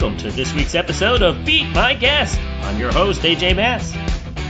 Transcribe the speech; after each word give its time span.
welcome 0.00 0.16
to 0.16 0.30
this 0.30 0.54
week's 0.54 0.76
episode 0.76 1.22
of 1.22 1.44
Beat 1.44 1.66
My 1.74 1.92
Guest. 1.92 2.38
I'm 2.62 2.78
your 2.78 2.92
host, 2.92 3.22
AJ 3.22 3.56
Mass. 3.56 3.92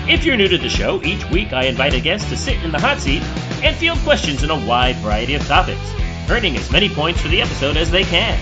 If 0.07 0.23
you're 0.27 0.37
new 0.37 0.47
to 0.47 0.59
the 0.59 0.69
show, 0.69 1.03
each 1.03 1.25
week 1.31 1.55
I 1.55 1.65
invite 1.65 1.95
a 1.95 2.01
guest 2.01 2.29
to 2.29 2.37
sit 2.37 2.63
in 2.63 2.71
the 2.71 2.79
hot 2.79 3.01
seat 3.01 3.23
and 3.63 3.75
field 3.75 3.97
questions 4.01 4.43
in 4.43 4.51
a 4.51 4.67
wide 4.67 4.97
variety 4.97 5.37
of 5.37 5.47
topics, 5.47 5.81
earning 6.29 6.55
as 6.59 6.71
many 6.71 6.91
points 6.91 7.23
for 7.23 7.29
the 7.29 7.41
episode 7.41 7.79
as 7.79 7.91
they 7.91 8.03
can. 8.03 8.39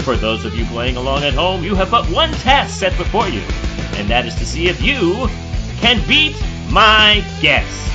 For 0.00 0.16
those 0.16 0.44
of 0.44 0.56
you 0.56 0.64
playing 0.64 0.96
along 0.96 1.22
at 1.22 1.32
home, 1.32 1.62
you 1.62 1.76
have 1.76 1.92
but 1.92 2.10
one 2.10 2.32
task 2.32 2.76
set 2.76 2.98
before 2.98 3.28
you, 3.28 3.42
and 3.92 4.08
that 4.10 4.26
is 4.26 4.34
to 4.34 4.44
see 4.44 4.66
if 4.66 4.82
you 4.82 5.28
can 5.78 6.04
beat 6.08 6.34
my 6.72 7.24
guess. 7.40 7.88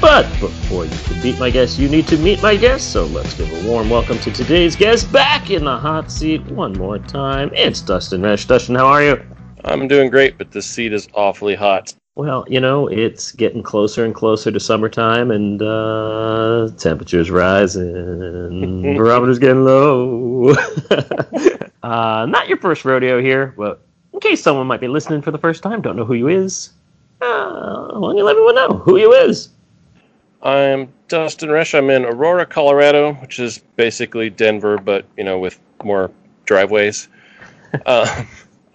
But 0.00 0.28
before 0.38 0.84
you 0.84 0.96
can 1.04 1.20
beat 1.20 1.40
my 1.40 1.50
guest, 1.50 1.76
you 1.76 1.88
need 1.88 2.06
to 2.06 2.16
meet 2.18 2.40
my 2.40 2.54
guest. 2.54 2.92
So 2.92 3.06
let's 3.06 3.34
give 3.34 3.52
a 3.52 3.68
warm 3.68 3.90
welcome 3.90 4.16
to 4.20 4.30
today's 4.30 4.76
guest 4.76 5.10
back 5.10 5.50
in 5.50 5.64
the 5.64 5.76
hot 5.76 6.12
seat 6.12 6.40
one 6.46 6.72
more 6.74 7.00
time. 7.00 7.50
It's 7.52 7.80
Dustin 7.80 8.20
Resch. 8.20 8.46
Dustin, 8.46 8.76
how 8.76 8.86
are 8.86 9.02
you? 9.02 9.20
I'm 9.64 9.88
doing 9.88 10.08
great, 10.08 10.38
but 10.38 10.52
this 10.52 10.66
seat 10.66 10.92
is 10.92 11.08
awfully 11.14 11.56
hot. 11.56 11.94
Well, 12.14 12.44
you 12.48 12.60
know, 12.60 12.86
it's 12.86 13.32
getting 13.32 13.60
closer 13.60 14.04
and 14.04 14.14
closer 14.14 14.52
to 14.52 14.60
summertime, 14.60 15.32
and 15.32 15.60
uh, 15.60 16.70
temperatures 16.76 17.28
rising, 17.28 18.94
barometer's 18.96 19.40
getting 19.40 19.64
low. 19.64 20.50
uh, 21.82 22.24
not 22.28 22.46
your 22.46 22.58
first 22.58 22.84
rodeo 22.84 23.20
here, 23.20 23.52
but 23.56 23.82
in 24.12 24.20
case 24.20 24.40
someone 24.40 24.68
might 24.68 24.80
be 24.80 24.88
listening 24.88 25.22
for 25.22 25.32
the 25.32 25.38
first 25.38 25.60
time, 25.62 25.82
don't 25.82 25.96
know 25.96 26.04
who 26.04 26.14
you 26.14 26.28
is, 26.28 26.70
uh, 27.20 27.88
why 27.98 28.08
don't 28.10 28.16
you 28.16 28.22
let 28.22 28.32
everyone 28.32 28.54
know 28.54 28.78
who 28.84 28.96
you 28.96 29.12
is? 29.12 29.48
I'm 30.42 30.92
Dustin 31.08 31.48
Resch. 31.48 31.76
I'm 31.76 31.90
in 31.90 32.04
Aurora, 32.04 32.46
Colorado, 32.46 33.14
which 33.14 33.40
is 33.40 33.58
basically 33.76 34.30
Denver, 34.30 34.78
but 34.78 35.04
you 35.16 35.24
know, 35.24 35.38
with 35.38 35.58
more 35.82 36.10
driveways. 36.44 37.08
uh, 37.86 38.24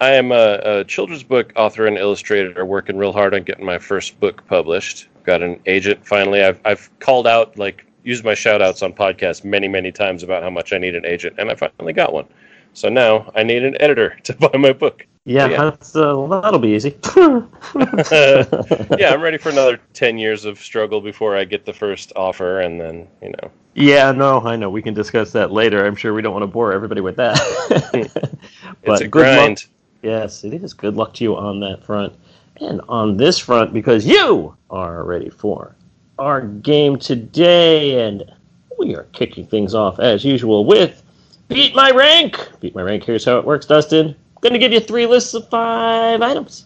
I 0.01 0.11
am 0.11 0.31
a, 0.31 0.59
a, 0.63 0.83
children's 0.83 1.23
book 1.23 1.53
author 1.55 1.87
and 1.87 1.97
illustrator, 1.97 2.65
working 2.65 2.97
real 2.97 3.13
hard 3.13 3.33
on 3.33 3.43
getting 3.43 3.65
my 3.65 3.77
first 3.77 4.19
book 4.19 4.45
published. 4.47 5.07
Got 5.23 5.41
an 5.41 5.59
agent 5.65 6.05
finally. 6.05 6.43
I've 6.43 6.59
I've 6.65 6.89
called 6.99 7.27
out 7.27 7.57
like 7.57 7.85
used 8.03 8.25
my 8.25 8.33
shout 8.33 8.61
outs 8.61 8.83
on 8.83 8.91
podcasts 8.91 9.45
many 9.45 9.69
many 9.69 9.91
times 9.91 10.21
about 10.21 10.43
how 10.43 10.49
much 10.49 10.73
I 10.73 10.77
need 10.77 10.95
an 10.95 11.05
agent, 11.05 11.35
and 11.37 11.49
I 11.49 11.55
finally 11.55 11.93
got 11.93 12.11
one. 12.11 12.25
So 12.73 12.89
now 12.89 13.31
I 13.35 13.43
need 13.43 13.63
an 13.63 13.81
editor 13.81 14.17
to 14.23 14.33
buy 14.33 14.57
my 14.57 14.73
book. 14.73 15.07
Yeah, 15.25 15.47
yeah. 15.47 15.69
That's, 15.69 15.95
uh, 15.95 16.27
that'll 16.27 16.59
be 16.59 16.69
easy. 16.69 16.97
yeah, 17.15 19.11
I'm 19.13 19.21
ready 19.21 19.37
for 19.37 19.49
another 19.49 19.79
10 19.93 20.17
years 20.17 20.43
of 20.43 20.59
struggle 20.59 20.99
before 20.99 21.37
I 21.37 21.45
get 21.45 21.65
the 21.65 21.71
first 21.71 22.11
offer, 22.17 22.59
and 22.59 22.79
then, 22.79 23.07
you 23.21 23.29
know. 23.29 23.51
Yeah, 23.73 24.11
no, 24.11 24.41
I 24.41 24.57
know. 24.57 24.69
We 24.69 24.81
can 24.81 24.93
discuss 24.93 25.31
that 25.31 25.51
later. 25.51 25.85
I'm 25.85 25.95
sure 25.95 26.13
we 26.13 26.21
don't 26.21 26.33
want 26.33 26.43
to 26.43 26.47
bore 26.47 26.73
everybody 26.73 26.99
with 26.99 27.15
that. 27.15 27.39
but 28.83 28.91
it's 28.91 29.01
a 29.01 29.07
grind. 29.07 29.63
Luck. 29.63 29.69
Yes, 30.01 30.43
it 30.43 30.53
is. 30.53 30.73
Good 30.73 30.95
luck 30.95 31.13
to 31.15 31.23
you 31.23 31.37
on 31.37 31.61
that 31.61 31.85
front. 31.85 32.13
And 32.57 32.81
on 32.89 33.15
this 33.15 33.39
front, 33.39 33.73
because 33.73 34.05
you 34.05 34.55
are 34.69 35.05
ready 35.05 35.29
for 35.29 35.73
our 36.19 36.41
game 36.41 36.97
today, 36.97 38.05
and 38.05 38.29
we 38.77 38.93
are 38.95 39.03
kicking 39.13 39.47
things 39.47 39.73
off 39.73 39.99
as 39.99 40.25
usual 40.25 40.65
with 40.65 41.01
Beat 41.47 41.73
My 41.73 41.91
Rank. 41.91 42.49
Beat 42.59 42.75
My 42.75 42.81
Rank, 42.81 43.05
here's 43.05 43.23
how 43.23 43.37
it 43.37 43.45
works, 43.45 43.65
Dustin 43.65 44.15
going 44.43 44.53
to 44.53 44.59
give 44.59 44.73
you 44.73 44.79
three 44.79 45.07
lists 45.07 45.33
of 45.33 45.49
five 45.49 46.21
items. 46.21 46.65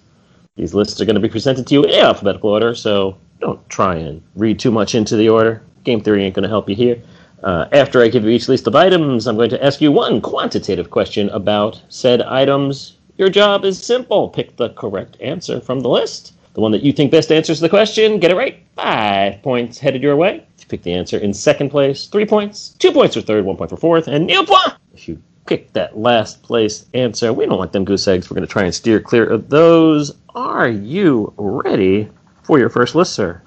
These 0.56 0.73
lists 0.73 1.00
are 1.00 1.06
going 1.06 1.16
to 1.16 1.22
be 1.22 1.30
presented 1.30 1.67
to 1.67 1.75
you 1.75 1.84
in 1.84 1.92
alphabetical 1.92 2.50
order, 2.50 2.73
so 2.73 3.16
don't 3.39 3.67
try 3.69 3.95
and 3.95 4.22
read 4.36 4.59
too 4.59 4.72
much 4.72 4.95
into 4.95 5.16
the 5.16 5.30
order. 5.30 5.61
Game 5.84 6.02
theory 6.02 6.25
ain't 6.25 6.34
going 6.34 6.44
to 6.44 6.50
help 6.50 6.67
you 6.67 6.75
here. 6.75 7.00
Uh, 7.44 7.67
after 7.72 8.02
I 8.02 8.08
give 8.08 8.23
you 8.23 8.31
each 8.31 8.50
list 8.50 8.66
of 8.66 8.75
items, 8.75 9.28
I'm 9.28 9.38
going 9.38 9.52
to 9.52 9.63
ask 9.63 9.79
you 9.79 9.91
one 9.91 10.19
quantitative 10.19 10.90
question 10.90 11.29
about 11.29 11.79
said 11.90 12.24
items. 12.24 12.97
Your 13.18 13.29
job 13.29 13.63
is 13.63 13.81
simple 13.81 14.30
pick 14.30 14.57
the 14.57 14.72
correct 14.72 15.18
answer 15.22 15.62
from 15.62 15.81
the 15.81 15.90
list. 15.90 16.34
The 16.56 16.62
one 16.62 16.72
that 16.72 16.81
you 16.81 16.91
think 16.91 17.12
best 17.12 17.31
answers 17.31 17.59
the 17.59 17.69
question, 17.69 18.19
get 18.19 18.31
it 18.31 18.35
right. 18.35 18.57
Five 18.75 19.44
points 19.44 19.78
headed 19.78 20.01
your 20.01 20.16
way. 20.16 20.44
If 20.57 20.63
you 20.63 20.68
pick 20.69 20.81
the 20.81 20.94
answer 20.94 21.19
in 21.19 21.31
second 21.31 21.69
place, 21.69 22.07
three 22.07 22.25
points. 22.25 22.69
Two 22.80 22.91
points 22.91 23.16
for 23.16 23.22
third, 23.22 23.46
one 23.46 23.56
point 23.56 23.69
for 23.69 23.78
fourth, 23.78 24.07
and 24.07 24.25
nil 24.25 24.44
point 24.44 24.74
if 24.97 25.07
you 25.07 25.22
pick 25.47 25.74
that 25.74 25.97
last 25.97 26.44
place 26.44 26.85
answer. 26.94 27.34
We 27.34 27.46
don't 27.46 27.58
want 27.58 27.72
them 27.72 27.85
goose 27.85 28.08
eggs. 28.08 28.30
We're 28.30 28.35
going 28.35 28.46
to 28.46 28.52
try 28.52 28.63
and 28.63 28.75
steer 28.75 29.00
clear 29.00 29.25
of 29.25 29.50
those. 29.50 30.13
Are 30.35 30.69
you 30.69 31.34
ready 31.38 32.09
for 32.44 32.59
your 32.59 32.69
first 32.69 32.94
list, 32.94 33.13
sir? 33.13 33.41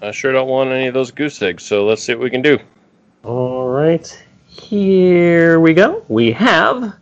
I 0.00 0.10
sure 0.10 0.32
don't 0.32 0.48
want 0.48 0.70
any 0.70 0.86
of 0.86 0.94
those 0.94 1.10
goose 1.10 1.42
eggs, 1.42 1.62
so 1.62 1.84
let's 1.86 2.02
see 2.02 2.14
what 2.14 2.22
we 2.22 2.30
can 2.30 2.42
do. 2.42 2.58
All 3.24 3.68
right. 3.68 4.24
Here 4.46 5.60
we 5.60 5.74
go. 5.74 6.04
We 6.08 6.30
have 6.32 6.94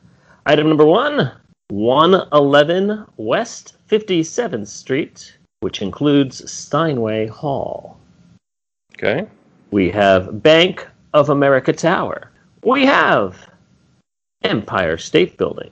item 0.47 0.69
number 0.69 0.87
one 0.87 1.33
111 1.69 3.07
West 3.17 3.77
57th 3.89 4.67
Street, 4.67 5.37
which 5.61 5.83
includes 5.83 6.51
Steinway 6.51 7.27
Hall. 7.27 7.99
Okay. 8.95 9.27
We 9.71 9.91
have 9.91 10.43
Bank 10.43 10.87
of 11.13 11.29
America 11.29 11.73
Tower. 11.73 12.31
We 12.65 12.85
have 12.87 13.49
Empire 14.45 14.97
State 14.97 15.37
Building, 15.37 15.71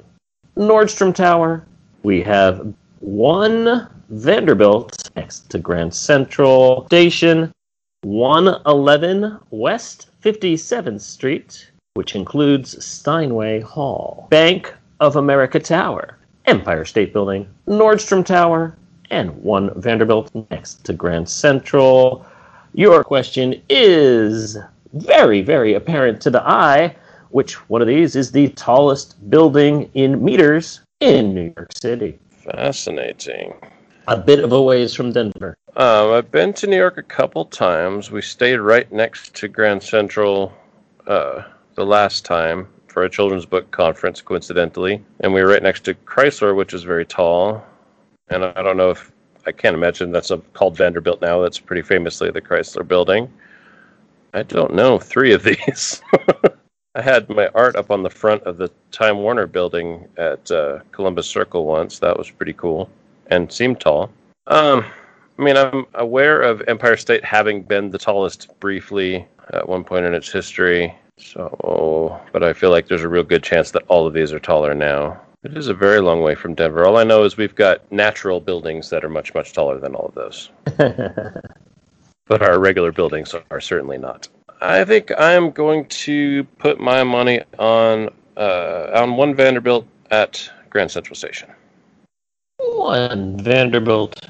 Nordstrom 0.56 1.14
Tower. 1.14 1.66
We 2.02 2.22
have 2.22 2.72
one 3.00 3.88
Vanderbilt 4.10 5.10
next 5.16 5.50
to 5.50 5.58
Grand 5.58 5.94
Central 5.94 6.86
Station, 6.86 7.52
111 8.02 9.38
West 9.50 10.10
57th 10.22 11.00
Street, 11.00 11.70
which 11.94 12.14
includes 12.14 12.84
Steinway 12.84 13.60
Hall, 13.60 14.26
Bank 14.30 14.74
of 15.00 15.16
America 15.16 15.58
Tower, 15.58 16.18
Empire 16.46 16.84
State 16.84 17.12
Building, 17.12 17.48
Nordstrom 17.66 18.24
Tower, 18.24 18.76
and 19.10 19.30
one 19.42 19.70
Vanderbilt 19.80 20.30
next 20.50 20.84
to 20.84 20.92
Grand 20.92 21.28
Central. 21.28 22.24
Your 22.74 23.02
question 23.02 23.60
is 23.68 24.56
very, 24.92 25.42
very 25.42 25.74
apparent 25.74 26.20
to 26.22 26.30
the 26.30 26.42
eye 26.48 26.94
which 27.30 27.54
one 27.68 27.80
of 27.80 27.88
these 27.88 28.16
is 28.16 28.32
the 28.32 28.48
tallest 28.50 29.30
building 29.30 29.90
in 29.94 30.22
meters 30.24 30.80
in 31.00 31.34
New 31.34 31.52
York 31.56 31.72
City? 31.74 32.18
Fascinating. 32.30 33.54
A 34.08 34.16
bit 34.16 34.40
of 34.40 34.52
a 34.52 34.60
ways 34.60 34.94
from 34.94 35.12
Denver. 35.12 35.56
Um, 35.76 36.12
I've 36.12 36.30
been 36.30 36.52
to 36.54 36.66
New 36.66 36.76
York 36.76 36.98
a 36.98 37.02
couple 37.02 37.44
times. 37.44 38.10
We 38.10 38.22
stayed 38.22 38.56
right 38.56 38.90
next 38.90 39.34
to 39.36 39.48
Grand 39.48 39.82
Central 39.82 40.52
uh, 41.06 41.42
the 41.74 41.86
last 41.86 42.24
time 42.24 42.66
for 42.88 43.04
a 43.04 43.10
children's 43.10 43.46
book 43.46 43.70
conference, 43.70 44.20
coincidentally. 44.20 45.02
And 45.20 45.32
we 45.32 45.42
were 45.42 45.48
right 45.48 45.62
next 45.62 45.84
to 45.84 45.94
Chrysler, 45.94 46.56
which 46.56 46.74
is 46.74 46.82
very 46.82 47.06
tall. 47.06 47.64
And 48.28 48.44
I 48.44 48.62
don't 48.62 48.76
know 48.76 48.90
if 48.90 49.12
I 49.46 49.52
can't 49.52 49.74
imagine 49.74 50.10
that's 50.10 50.30
a, 50.30 50.38
called 50.38 50.76
Vanderbilt 50.76 51.20
now. 51.20 51.40
That's 51.40 51.58
pretty 51.58 51.82
famously 51.82 52.30
the 52.30 52.40
Chrysler 52.40 52.86
building. 52.86 53.32
I 54.34 54.42
don't 54.42 54.74
know 54.74 54.98
three 54.98 55.32
of 55.32 55.42
these. 55.42 56.02
I 56.94 57.02
had 57.02 57.28
my 57.28 57.48
art 57.54 57.76
up 57.76 57.90
on 57.90 58.02
the 58.02 58.10
front 58.10 58.42
of 58.42 58.56
the 58.56 58.70
Time 58.90 59.18
Warner 59.18 59.46
building 59.46 60.08
at 60.16 60.50
uh, 60.50 60.80
Columbus 60.90 61.28
Circle 61.28 61.64
once. 61.64 62.00
That 62.00 62.18
was 62.18 62.30
pretty 62.30 62.52
cool 62.52 62.90
and 63.28 63.50
seemed 63.52 63.80
tall. 63.80 64.10
Um, 64.48 64.84
I 65.38 65.42
mean, 65.42 65.56
I'm 65.56 65.86
aware 65.94 66.42
of 66.42 66.62
Empire 66.66 66.96
State 66.96 67.24
having 67.24 67.62
been 67.62 67.90
the 67.90 67.98
tallest 67.98 68.48
briefly 68.58 69.26
at 69.52 69.68
one 69.68 69.84
point 69.84 70.04
in 70.04 70.14
its 70.14 70.32
history. 70.32 70.92
So, 71.16 72.20
but 72.32 72.42
I 72.42 72.52
feel 72.52 72.70
like 72.70 72.88
there's 72.88 73.04
a 73.04 73.08
real 73.08 73.22
good 73.22 73.44
chance 73.44 73.70
that 73.70 73.84
all 73.88 74.06
of 74.06 74.12
these 74.12 74.32
are 74.32 74.40
taller 74.40 74.74
now. 74.74 75.20
It 75.44 75.56
is 75.56 75.68
a 75.68 75.74
very 75.74 76.00
long 76.00 76.22
way 76.22 76.34
from 76.34 76.54
Denver. 76.54 76.84
All 76.84 76.98
I 76.98 77.04
know 77.04 77.24
is 77.24 77.36
we've 77.36 77.54
got 77.54 77.90
natural 77.92 78.40
buildings 78.40 78.90
that 78.90 79.04
are 79.04 79.08
much, 79.08 79.32
much 79.32 79.52
taller 79.52 79.78
than 79.78 79.94
all 79.94 80.06
of 80.06 80.14
those. 80.14 80.50
but 82.26 82.42
our 82.42 82.58
regular 82.58 82.92
buildings 82.92 83.34
are 83.50 83.60
certainly 83.60 83.96
not. 83.96 84.28
I 84.62 84.84
think 84.84 85.10
I'm 85.16 85.50
going 85.50 85.86
to 85.86 86.44
put 86.58 86.80
my 86.80 87.02
money 87.02 87.42
on 87.58 88.10
uh, 88.36 88.90
on 88.94 89.16
one 89.16 89.34
Vanderbilt 89.34 89.86
at 90.10 90.50
Grand 90.68 90.90
Central 90.90 91.16
Station. 91.16 91.48
One 92.58 93.38
Vanderbilt 93.42 94.28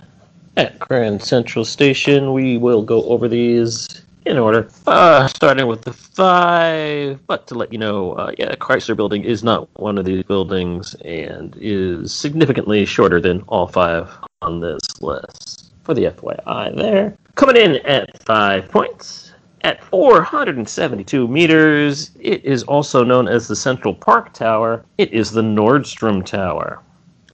at 0.56 0.78
Grand 0.78 1.22
Central 1.22 1.64
Station. 1.64 2.32
We 2.32 2.58
will 2.58 2.82
go 2.82 3.02
over 3.04 3.26
these 3.26 4.04
in 4.24 4.38
order. 4.38 4.68
Uh, 4.86 5.26
starting 5.26 5.66
with 5.66 5.82
the 5.82 5.92
five, 5.92 7.18
but 7.26 7.48
to 7.48 7.54
let 7.54 7.72
you 7.72 7.78
know, 7.78 8.12
uh, 8.12 8.32
yeah, 8.38 8.54
Chrysler 8.54 8.96
Building 8.96 9.24
is 9.24 9.42
not 9.42 9.68
one 9.80 9.98
of 9.98 10.04
these 10.04 10.22
buildings 10.22 10.94
and 11.04 11.56
is 11.60 12.14
significantly 12.14 12.84
shorter 12.84 13.20
than 13.20 13.42
all 13.48 13.66
five 13.66 14.08
on 14.42 14.60
this 14.60 15.02
list. 15.02 15.72
For 15.82 15.94
the 15.94 16.04
FYI, 16.04 16.76
there 16.76 17.16
coming 17.34 17.56
in 17.56 17.76
at 17.78 18.22
five 18.24 18.68
points 18.68 19.29
at 19.62 19.82
472 19.84 21.28
meters, 21.28 22.10
it 22.20 22.44
is 22.44 22.62
also 22.64 23.04
known 23.04 23.28
as 23.28 23.48
the 23.48 23.56
Central 23.56 23.94
Park 23.94 24.32
Tower. 24.32 24.84
It 24.98 25.12
is 25.12 25.32
the 25.32 25.42
Nordstrom 25.42 26.24
Tower. 26.24 26.80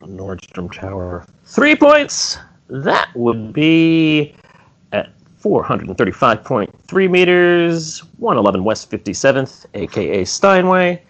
Nordstrom 0.00 0.72
Tower. 0.72 1.24
Three 1.44 1.76
points. 1.76 2.38
That 2.68 3.10
would 3.14 3.52
be 3.52 4.34
at 4.92 5.10
435.3 5.40 7.10
meters, 7.10 8.00
111 8.18 8.64
West 8.64 8.90
57th, 8.90 9.66
aka 9.74 10.24
Steinway. 10.24 11.02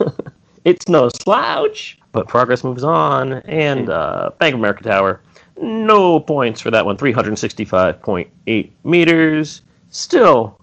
it's 0.64 0.88
no 0.88 1.08
slouch, 1.22 1.98
but 2.12 2.28
progress 2.28 2.62
moves 2.64 2.84
on. 2.84 3.34
And 3.44 3.88
uh, 3.88 4.32
Bank 4.38 4.52
of 4.54 4.60
America 4.60 4.82
Tower, 4.82 5.22
no 5.60 6.20
points 6.20 6.60
for 6.60 6.70
that 6.72 6.84
one. 6.84 6.96
365.8 6.96 8.70
meters. 8.84 9.62
Still, 9.90 10.59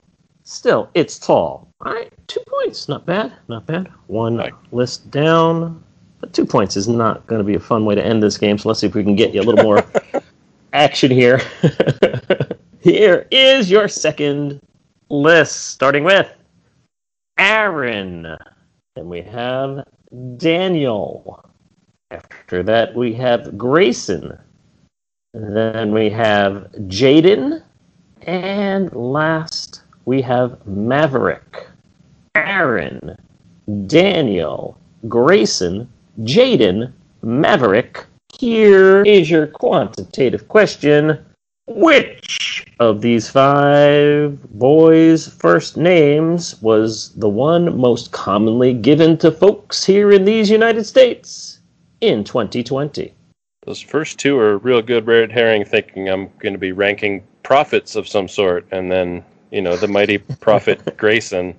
still, 0.48 0.90
it's 0.94 1.20
tall. 1.20 1.68
All 1.86 1.94
right, 1.94 2.12
two 2.28 2.42
points. 2.48 2.88
Not 2.90 3.06
bad. 3.06 3.34
Not 3.48 3.66
bad. 3.66 3.90
One 4.08 4.38
Right. 4.38 4.54
list 4.72 5.10
down. 5.12 5.84
But 6.20 6.34
two 6.34 6.46
points 6.46 6.76
is 6.76 6.88
not 6.88 7.28
going 7.28 7.40
to 7.40 7.44
be 7.46 7.54
a 7.54 7.60
fun 7.60 7.86
way 7.86 7.94
to 7.94 8.04
end 8.04 8.24
this 8.24 8.38
game. 8.38 8.58
So 8.58 8.70
let's 8.70 8.80
see 8.80 8.88
if 8.88 8.96
we 8.96 9.04
can 9.04 9.16
get 9.16 9.34
you 9.36 9.42
a 9.42 9.44
little 9.44 9.64
more 9.64 9.86
action 10.74 11.12
here. 11.12 11.40
here 12.80 13.28
is 13.30 13.70
your 13.70 13.88
second 13.88 14.60
list, 15.10 15.68
starting 15.70 16.04
with 16.04 16.34
Aaron. 17.38 18.24
Then 18.96 19.10
we 19.10 19.22
have 19.22 19.86
Daniel. 20.38 21.44
After 22.10 22.64
that, 22.64 22.96
we 22.96 23.14
have 23.14 23.56
Grayson. 23.58 24.36
Then 25.36 25.92
we 25.94 26.10
have 26.10 26.72
Jaden. 26.88 27.62
And 28.24 28.92
last, 28.94 29.67
we 30.08 30.22
have 30.22 30.66
Maverick. 30.66 31.68
Aaron, 32.34 33.18
Daniel, 33.88 34.78
Grayson, 35.10 35.90
Jaden, 36.22 36.94
Maverick. 37.22 38.06
Here 38.40 39.04
is 39.04 39.30
your 39.30 39.48
quantitative 39.48 40.48
question. 40.48 41.20
Which 41.66 42.66
of 42.80 43.02
these 43.02 43.30
five 43.30 44.42
boys' 44.58 45.28
first 45.28 45.76
names 45.76 46.62
was 46.62 47.10
the 47.16 47.28
one 47.28 47.78
most 47.78 48.14
commonly 48.14 48.74
given 48.74 49.18
to 49.18 49.30
folks 49.30 49.84
here 49.84 50.14
in 50.14 50.24
these 50.24 50.50
United 50.50 50.86
States 50.86 51.60
in 52.00 52.24
2020? 52.24 53.14
Those 53.66 53.82
first 53.82 54.20
two 54.20 54.40
are 54.40 54.58
real 54.60 54.82
good 54.82 55.06
red 55.06 55.34
herring, 55.34 55.66
thinking 55.66 56.08
I'm 56.08 56.30
going 56.40 56.54
to 56.54 56.60
be 56.60 56.72
ranking 56.72 57.28
profits 57.44 57.98
of 57.98 58.08
some 58.08 58.30
sort, 58.30 58.66
and 58.72 58.90
then 58.90 59.26
you 59.52 59.62
know 59.62 59.76
the 59.76 59.88
mighty 59.88 60.18
prophet 60.18 60.98
Grayson 60.98 61.56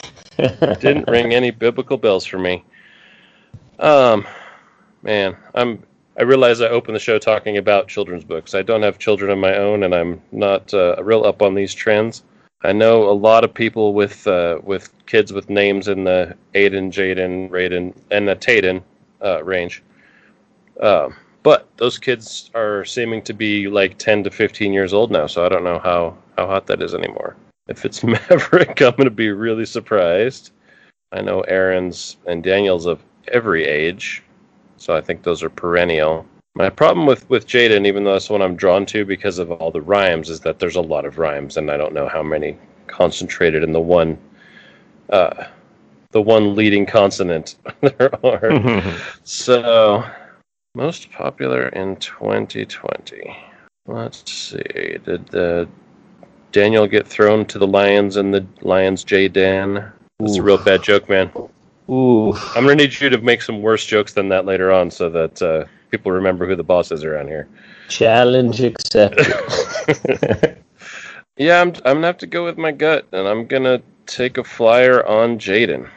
didn't 0.36 1.08
ring 1.08 1.34
any 1.34 1.50
biblical 1.50 1.96
bells 1.96 2.24
for 2.24 2.38
me. 2.38 2.64
Um, 3.78 4.26
man, 5.02 5.36
I'm. 5.54 5.82
I 6.18 6.22
realize 6.22 6.60
I 6.60 6.68
opened 6.68 6.96
the 6.96 7.00
show 7.00 7.18
talking 7.18 7.56
about 7.56 7.88
children's 7.88 8.24
books. 8.24 8.54
I 8.54 8.60
don't 8.60 8.82
have 8.82 8.98
children 8.98 9.30
of 9.30 9.38
my 9.38 9.56
own, 9.56 9.84
and 9.84 9.94
I'm 9.94 10.20
not 10.32 10.74
uh, 10.74 11.02
real 11.02 11.24
up 11.24 11.40
on 11.40 11.54
these 11.54 11.72
trends. 11.72 12.24
I 12.62 12.72
know 12.72 13.08
a 13.08 13.12
lot 13.12 13.42
of 13.42 13.54
people 13.54 13.94
with 13.94 14.26
uh, 14.26 14.58
with 14.62 14.92
kids 15.06 15.32
with 15.32 15.48
names 15.48 15.88
in 15.88 16.04
the 16.04 16.36
Aiden, 16.54 16.92
Jaden, 16.92 17.48
Raiden, 17.48 17.94
and 18.10 18.28
the 18.28 18.36
Taden 18.36 18.82
uh, 19.24 19.42
range. 19.44 19.82
Um, 20.80 21.14
but 21.42 21.68
those 21.78 21.98
kids 21.98 22.50
are 22.54 22.84
seeming 22.84 23.22
to 23.22 23.32
be 23.32 23.68
like 23.68 23.96
10 23.98 24.24
to 24.24 24.30
15 24.30 24.72
years 24.72 24.92
old 24.92 25.10
now, 25.10 25.26
so 25.26 25.44
I 25.44 25.48
don't 25.48 25.64
know 25.64 25.78
how, 25.78 26.16
how 26.40 26.46
hot 26.46 26.66
that 26.66 26.80
is 26.80 26.94
anymore. 26.94 27.36
If 27.68 27.84
it's 27.84 28.02
Maverick, 28.14 28.80
I'm 28.80 28.92
going 28.92 29.04
to 29.04 29.10
be 29.10 29.30
really 29.30 29.66
surprised. 29.66 30.52
I 31.12 31.20
know 31.20 31.42
Aaron's 31.42 32.16
and 32.26 32.42
Daniel's 32.42 32.86
of 32.86 33.02
every 33.28 33.64
age, 33.66 34.22
so 34.78 34.96
I 34.96 35.02
think 35.02 35.22
those 35.22 35.42
are 35.42 35.50
perennial. 35.50 36.26
My 36.54 36.70
problem 36.70 37.06
with, 37.06 37.28
with 37.28 37.46
Jaden, 37.46 37.86
even 37.86 38.04
though 38.04 38.12
that's 38.12 38.28
the 38.28 38.32
one 38.32 38.42
I'm 38.42 38.56
drawn 38.56 38.86
to 38.86 39.04
because 39.04 39.38
of 39.38 39.52
all 39.52 39.70
the 39.70 39.82
rhymes, 39.82 40.30
is 40.30 40.40
that 40.40 40.58
there's 40.58 40.76
a 40.76 40.80
lot 40.80 41.04
of 41.04 41.18
rhymes, 41.18 41.56
and 41.56 41.70
I 41.70 41.76
don't 41.76 41.92
know 41.92 42.08
how 42.08 42.22
many 42.22 42.56
concentrated 42.86 43.62
in 43.62 43.72
the 43.72 43.80
one 43.80 44.18
uh, 45.10 45.44
the 46.12 46.22
one 46.22 46.56
leading 46.56 46.86
consonant 46.86 47.56
there 47.80 48.10
are. 48.24 48.94
So, 49.24 50.04
most 50.74 51.10
popular 51.12 51.68
in 51.68 51.96
2020. 51.96 53.36
Let's 53.86 54.30
see. 54.30 54.98
Did 55.04 55.26
the 55.28 55.68
Daniel 56.52 56.86
get 56.86 57.06
thrown 57.06 57.46
to 57.46 57.58
the 57.58 57.66
lions 57.66 58.16
and 58.16 58.34
the 58.34 58.44
lions 58.62 59.04
J 59.04 59.28
Dan? 59.28 59.92
That's 60.18 60.36
a 60.36 60.42
real 60.42 60.58
bad 60.58 60.82
joke, 60.82 61.08
man. 61.08 61.30
Ooh. 61.88 62.34
I'm 62.54 62.64
gonna 62.64 62.76
need 62.76 63.00
you 63.00 63.08
to 63.10 63.18
make 63.18 63.42
some 63.42 63.62
worse 63.62 63.84
jokes 63.84 64.12
than 64.12 64.28
that 64.28 64.44
later 64.44 64.70
on, 64.70 64.90
so 64.90 65.08
that 65.10 65.42
uh, 65.42 65.64
people 65.90 66.12
remember 66.12 66.46
who 66.46 66.56
the 66.56 66.62
boss 66.62 66.92
is 66.92 67.04
around 67.04 67.28
here. 67.28 67.48
Challenge 67.88 68.60
accepted. 68.60 70.56
Yeah, 71.40 71.62
I'm. 71.62 71.68
I'm 71.86 71.96
gonna 71.96 72.06
have 72.06 72.18
to 72.18 72.26
go 72.26 72.44
with 72.44 72.58
my 72.58 72.70
gut, 72.70 73.06
and 73.12 73.26
I'm 73.26 73.46
gonna 73.46 73.80
take 74.04 74.36
a 74.36 74.44
flyer 74.44 75.06
on 75.06 75.38
Jaden. 75.38 75.88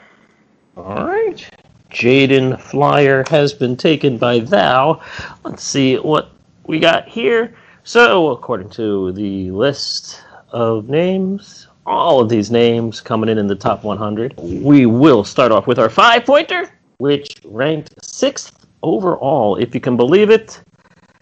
All 0.78 1.06
right. 1.06 1.46
Jaden 1.92 2.58
Flyer 2.62 3.26
has 3.30 3.52
been 3.54 3.76
taken 3.76 4.18
by 4.18 4.40
Thou. 4.40 5.02
Let's 5.44 5.64
see 5.64 5.98
what 5.98 6.32
we 6.66 6.80
got 6.80 7.10
here. 7.10 7.54
So, 7.84 8.30
according 8.32 8.70
to 8.70 9.12
the 9.12 9.52
list 9.52 10.23
of 10.54 10.88
names, 10.90 11.68
all 11.86 12.22
of 12.22 12.30
these 12.30 12.50
names 12.50 13.02
coming 13.02 13.30
in 13.30 13.38
in 13.38 13.48
the 13.48 13.56
top 13.56 13.84
100, 13.84 14.36
we 14.38 14.86
will 14.86 15.24
start 15.24 15.52
off 15.52 15.68
with 15.68 15.78
our 15.80 15.90
five 15.90 16.26
pointer, 16.26 16.70
which 17.00 17.36
ranked 17.44 17.94
sixth 18.06 18.66
overall, 18.84 19.58
if 19.58 19.74
you 19.76 19.82
can 19.82 19.98
believe 19.98 20.30
it. 20.30 20.62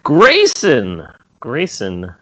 Grayson. 0.03 1.07
Grayson. 1.39 2.13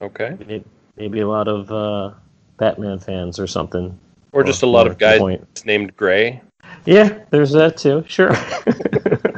Okay. 0.00 0.36
Maybe- 0.38 0.64
Maybe 0.98 1.20
a 1.20 1.28
lot 1.28 1.46
of 1.46 1.70
uh, 1.70 2.12
Batman 2.56 2.98
fans 2.98 3.38
or 3.38 3.46
something. 3.46 3.98
Or 4.32 4.42
just 4.42 4.62
a 4.62 4.66
lot 4.66 4.86
of 4.86 4.96
guys 4.96 5.20
named 5.66 5.94
Gray. 5.94 6.40
Yeah, 6.86 7.18
there's 7.28 7.52
that 7.52 7.76
too. 7.76 8.02
Sure. 8.08 8.32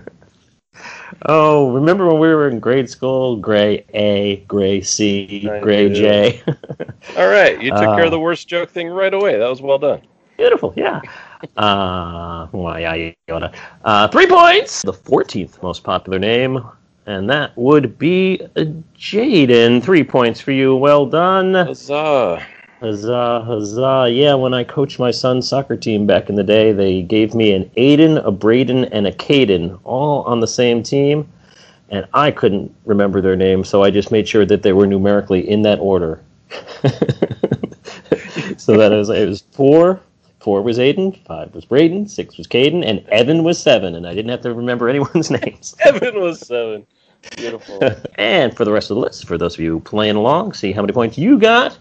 oh, 1.26 1.70
remember 1.72 2.06
when 2.06 2.18
we 2.20 2.28
were 2.28 2.48
in 2.48 2.60
grade 2.60 2.88
school? 2.88 3.36
Gray 3.36 3.84
A, 3.94 4.36
Gray 4.48 4.80
C, 4.80 5.48
I 5.50 5.60
Gray 5.60 5.88
do. 5.88 5.94
J. 5.94 6.42
All 7.16 7.28
right, 7.28 7.60
you 7.60 7.70
took 7.70 7.80
care 7.80 8.02
Uh, 8.02 8.06
of 8.06 8.10
the 8.10 8.20
worst 8.20 8.48
joke 8.48 8.70
thing 8.70 8.88
right 8.88 9.12
away. 9.12 9.36
That 9.38 9.48
was 9.48 9.60
well 9.62 9.78
done. 9.78 10.00
Beautiful, 10.36 10.72
yeah. 10.76 11.00
Uh, 11.56 12.48
well, 12.50 12.80
yeah, 12.80 12.94
you. 12.94 13.12
Uh, 13.28 14.08
three 14.08 14.26
points. 14.26 14.82
The 14.82 14.92
14th 14.92 15.62
most 15.62 15.84
popular 15.84 16.18
name, 16.18 16.60
and 17.06 17.30
that 17.30 17.56
would 17.56 17.96
be 17.96 18.40
uh, 18.56 18.64
Jaden. 18.96 19.80
Three 19.84 20.02
points 20.02 20.40
for 20.40 20.50
you. 20.50 20.74
Well 20.74 21.06
done. 21.06 21.54
Huzzah! 21.54 22.44
Huzzah, 22.80 23.42
huzzah. 23.44 24.08
Yeah, 24.08 24.34
when 24.34 24.54
I 24.54 24.62
coached 24.62 25.00
my 25.00 25.10
son's 25.10 25.48
soccer 25.48 25.76
team 25.76 26.06
back 26.06 26.28
in 26.28 26.36
the 26.36 26.44
day, 26.44 26.72
they 26.72 27.02
gave 27.02 27.34
me 27.34 27.52
an 27.52 27.68
Aiden, 27.76 28.24
a 28.24 28.30
Braden, 28.30 28.84
and 28.86 29.06
a 29.06 29.12
Caden, 29.12 29.80
all 29.82 30.22
on 30.22 30.38
the 30.38 30.46
same 30.46 30.84
team. 30.84 31.28
And 31.90 32.06
I 32.14 32.30
couldn't 32.30 32.72
remember 32.84 33.20
their 33.20 33.34
names, 33.34 33.68
so 33.68 33.82
I 33.82 33.90
just 33.90 34.12
made 34.12 34.28
sure 34.28 34.46
that 34.46 34.62
they 34.62 34.72
were 34.72 34.86
numerically 34.86 35.48
in 35.48 35.62
that 35.62 35.80
order. 35.80 36.22
so 38.56 38.76
that 38.76 38.92
it 38.92 38.96
was, 38.96 39.08
it 39.08 39.28
was 39.28 39.42
four. 39.50 40.00
Four 40.38 40.62
was 40.62 40.78
Aiden, 40.78 41.18
five 41.24 41.52
was 41.54 41.64
Braden, 41.64 42.06
six 42.06 42.38
was 42.38 42.46
Caden, 42.46 42.84
and 42.84 43.04
Evan 43.08 43.42
was 43.42 43.58
seven, 43.58 43.96
and 43.96 44.06
I 44.06 44.14
didn't 44.14 44.30
have 44.30 44.42
to 44.42 44.54
remember 44.54 44.88
anyone's 44.90 45.32
names. 45.32 45.74
Evan 45.80 46.20
was 46.20 46.46
seven. 46.46 46.86
Beautiful. 47.36 47.80
And 48.18 48.56
for 48.56 48.64
the 48.64 48.72
rest 48.72 48.90
of 48.90 48.96
the 48.96 49.00
list, 49.00 49.26
for 49.26 49.38
those 49.38 49.54
of 49.54 49.60
you 49.60 49.80
playing 49.80 50.16
along, 50.16 50.52
see 50.52 50.72
how 50.72 50.82
many 50.82 50.92
points 50.92 51.18
you 51.18 51.38
got. 51.38 51.76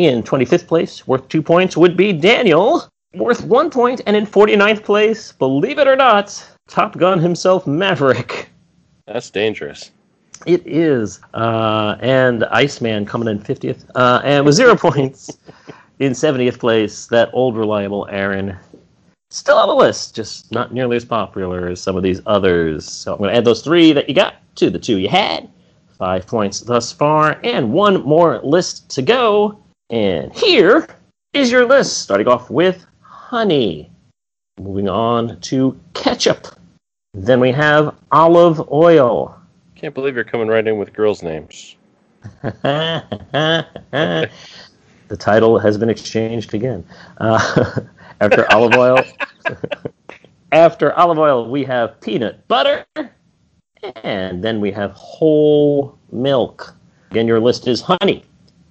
In 0.00 0.22
25th 0.22 0.66
place, 0.66 1.06
worth 1.06 1.28
two 1.28 1.42
points, 1.42 1.76
would 1.76 1.94
be 1.94 2.10
Daniel, 2.10 2.88
worth 3.12 3.44
one 3.44 3.68
point. 3.68 4.00
And 4.06 4.16
in 4.16 4.24
49th 4.24 4.82
place, 4.82 5.32
believe 5.32 5.78
it 5.78 5.86
or 5.86 5.94
not, 5.94 6.42
Top 6.68 6.96
Gun 6.96 7.18
himself, 7.18 7.66
Maverick. 7.66 8.48
That's 9.06 9.28
dangerous. 9.28 9.90
It 10.46 10.66
is. 10.66 11.20
Uh, 11.34 11.96
and 12.00 12.44
Iceman 12.44 13.04
coming 13.04 13.28
in 13.28 13.40
50th. 13.40 13.84
Uh, 13.94 14.22
and 14.24 14.46
with 14.46 14.54
zero 14.54 14.74
points 14.74 15.36
in 15.98 16.12
70th 16.12 16.58
place, 16.58 17.06
that 17.08 17.28
old 17.34 17.58
reliable 17.58 18.08
Aaron. 18.10 18.56
Still 19.28 19.58
on 19.58 19.68
the 19.68 19.74
list, 19.74 20.16
just 20.16 20.50
not 20.50 20.72
nearly 20.72 20.96
as 20.96 21.04
popular 21.04 21.68
as 21.68 21.78
some 21.78 21.94
of 21.94 22.02
these 22.02 22.22
others. 22.24 22.90
So 22.90 23.12
I'm 23.12 23.18
going 23.18 23.32
to 23.32 23.36
add 23.36 23.44
those 23.44 23.60
three 23.60 23.92
that 23.92 24.08
you 24.08 24.14
got 24.14 24.36
to 24.54 24.70
the 24.70 24.78
two 24.78 24.96
you 24.96 25.10
had. 25.10 25.46
Five 25.98 26.26
points 26.26 26.60
thus 26.60 26.90
far, 26.90 27.38
and 27.44 27.74
one 27.74 28.00
more 28.00 28.40
list 28.42 28.88
to 28.92 29.02
go. 29.02 29.59
And 29.90 30.32
here 30.32 30.86
is 31.32 31.50
your 31.50 31.66
list, 31.66 31.98
starting 31.98 32.28
off 32.28 32.48
with 32.48 32.86
honey. 33.00 33.90
Moving 34.60 34.88
on 34.88 35.40
to 35.40 35.78
ketchup. 35.94 36.46
Then 37.12 37.40
we 37.40 37.50
have 37.50 37.96
olive 38.12 38.70
oil. 38.70 39.36
Can't 39.74 39.92
believe 39.92 40.14
you're 40.14 40.22
coming 40.22 40.46
right 40.46 40.64
in 40.64 40.78
with 40.78 40.92
girls' 40.92 41.24
names. 41.24 41.74
the 42.42 44.28
title 45.18 45.58
has 45.58 45.76
been 45.76 45.90
exchanged 45.90 46.54
again. 46.54 46.86
Uh, 47.18 47.80
after 48.20 48.50
olive 48.52 48.74
oil, 48.74 49.02
after 50.52 50.92
olive 50.92 51.18
oil, 51.18 51.50
we 51.50 51.64
have 51.64 52.00
peanut 52.00 52.46
butter, 52.46 52.86
and 54.04 54.44
then 54.44 54.60
we 54.60 54.70
have 54.70 54.92
whole 54.92 55.98
milk. 56.12 56.76
Again, 57.10 57.26
your 57.26 57.40
list 57.40 57.66
is 57.66 57.80
honey, 57.80 58.22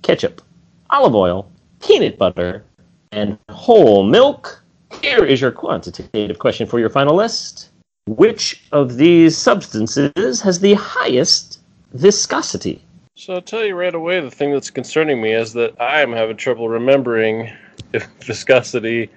ketchup, 0.01 0.41
olive 0.89 1.15
oil, 1.15 1.51
peanut 1.81 2.17
butter, 2.17 2.63
and 3.12 3.38
whole 3.51 4.03
milk. 4.03 4.63
Here 5.01 5.24
is 5.24 5.41
your 5.41 5.51
quantitative 5.51 6.39
question 6.39 6.67
for 6.67 6.79
your 6.79 6.89
final 6.89 7.15
list. 7.15 7.69
Which 8.08 8.63
of 8.72 8.98
these 8.98 9.38
substances 9.38 10.41
has 10.41 10.60
the 10.60 10.74
highest 10.74 11.62
viscosity? 11.93 12.81
So 13.15 13.36
I'll 13.36 13.41
tell 13.41 13.65
you 13.65 13.75
right 13.75 13.93
away 13.93 14.19
the 14.22 14.31
thing 14.31 14.51
that's 14.51 14.69
concerning 14.69 15.22
me 15.22 15.34
is 15.34 15.53
that 15.53 15.79
I 15.79 16.01
am 16.01 16.12
having 16.12 16.38
trouble 16.38 16.69
remembering 16.69 17.51
if 17.93 18.08
viscosity 18.22 19.10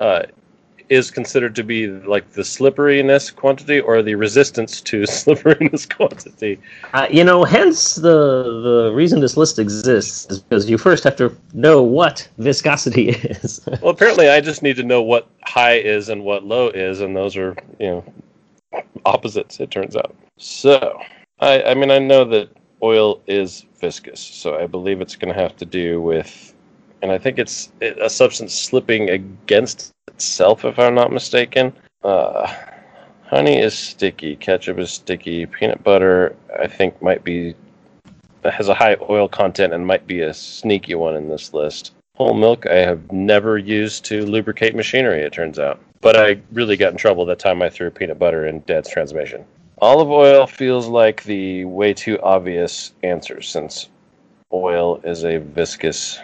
uh, 0.00 0.22
is 0.88 1.10
considered 1.10 1.54
to 1.54 1.62
be 1.62 1.88
like 1.88 2.32
the 2.32 2.44
slipperiness 2.44 3.30
quantity 3.30 3.80
or 3.80 4.02
the 4.02 4.14
resistance 4.14 4.80
to 4.80 5.06
slipperiness 5.06 5.86
quantity. 5.86 6.58
Uh, 6.94 7.06
you 7.10 7.24
know, 7.24 7.44
hence 7.44 7.96
the 7.96 8.60
the 8.62 8.92
reason 8.94 9.20
this 9.20 9.36
list 9.36 9.58
exists 9.58 10.26
is 10.30 10.40
because 10.40 10.68
you 10.68 10.78
first 10.78 11.04
have 11.04 11.16
to 11.16 11.34
know 11.52 11.82
what 11.82 12.28
viscosity 12.38 13.08
is. 13.10 13.60
well, 13.82 13.90
apparently, 13.90 14.28
I 14.28 14.40
just 14.40 14.62
need 14.62 14.76
to 14.76 14.82
know 14.82 15.02
what 15.02 15.28
high 15.42 15.76
is 15.76 16.08
and 16.08 16.24
what 16.24 16.44
low 16.44 16.68
is, 16.68 17.00
and 17.00 17.16
those 17.16 17.36
are 17.36 17.54
you 17.78 17.86
know 17.86 18.04
opposites. 19.04 19.60
It 19.60 19.70
turns 19.70 19.96
out. 19.96 20.14
So, 20.38 21.00
I 21.40 21.62
I 21.62 21.74
mean, 21.74 21.90
I 21.90 21.98
know 21.98 22.24
that 22.24 22.48
oil 22.82 23.20
is 23.26 23.64
viscous, 23.80 24.20
so 24.20 24.56
I 24.58 24.66
believe 24.66 25.00
it's 25.00 25.16
going 25.16 25.34
to 25.34 25.40
have 25.40 25.56
to 25.56 25.64
do 25.64 26.00
with, 26.00 26.54
and 27.02 27.12
I 27.12 27.18
think 27.18 27.38
it's 27.38 27.72
a 27.80 28.08
substance 28.08 28.54
slipping 28.54 29.10
against 29.10 29.92
itself, 30.18 30.64
if 30.64 30.80
I'm 30.80 30.96
not 30.96 31.12
mistaken. 31.12 31.72
Uh, 32.02 32.52
honey 33.26 33.60
is 33.60 33.78
sticky, 33.78 34.34
ketchup 34.34 34.78
is 34.78 34.90
sticky, 34.90 35.46
peanut 35.46 35.84
butter 35.84 36.34
I 36.58 36.66
think 36.66 37.00
might 37.00 37.22
be 37.22 37.54
has 38.42 38.68
a 38.68 38.74
high 38.74 38.96
oil 39.08 39.28
content 39.28 39.72
and 39.72 39.86
might 39.86 40.08
be 40.08 40.22
a 40.22 40.34
sneaky 40.34 40.96
one 40.96 41.14
in 41.14 41.28
this 41.28 41.54
list. 41.54 41.92
Whole 42.16 42.34
milk 42.34 42.66
I 42.66 42.78
have 42.78 43.12
never 43.12 43.58
used 43.58 44.04
to 44.06 44.26
lubricate 44.26 44.74
machinery, 44.74 45.22
it 45.22 45.32
turns 45.32 45.60
out. 45.60 45.78
But 46.00 46.16
I 46.16 46.40
really 46.52 46.76
got 46.76 46.90
in 46.90 46.98
trouble 46.98 47.24
that 47.26 47.38
time 47.38 47.62
I 47.62 47.70
threw 47.70 47.90
peanut 47.90 48.18
butter 48.18 48.44
in 48.46 48.60
Dad's 48.66 48.90
transmission. 48.90 49.44
Olive 49.80 50.10
oil 50.10 50.48
feels 50.48 50.88
like 50.88 51.22
the 51.22 51.64
way 51.64 51.94
too 51.94 52.18
obvious 52.22 52.92
answer 53.04 53.40
since 53.40 53.88
oil 54.52 55.00
is 55.04 55.24
a 55.24 55.38
viscous 55.38 56.18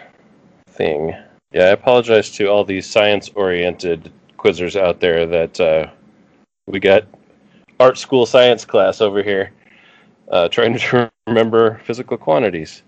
thing. 0.67 1.15
Yeah, 1.55 1.67
I 1.67 1.69
apologize 1.69 2.31
to 2.31 2.47
all 2.47 2.65
these 2.65 2.85
science 2.85 3.31
oriented 3.33 4.11
quizzers 4.37 4.77
out 4.77 4.99
there 4.99 5.25
that 5.25 5.57
uh, 5.57 5.89
we 6.67 6.81
got 6.81 7.05
art 7.79 7.97
school 7.97 8.25
science 8.25 8.65
class 8.65 8.99
over 8.99 9.23
here 9.23 9.53
uh, 10.29 10.49
trying 10.49 10.77
to 10.77 11.09
remember 11.27 11.79
physical 11.85 12.17
quantities. 12.17 12.83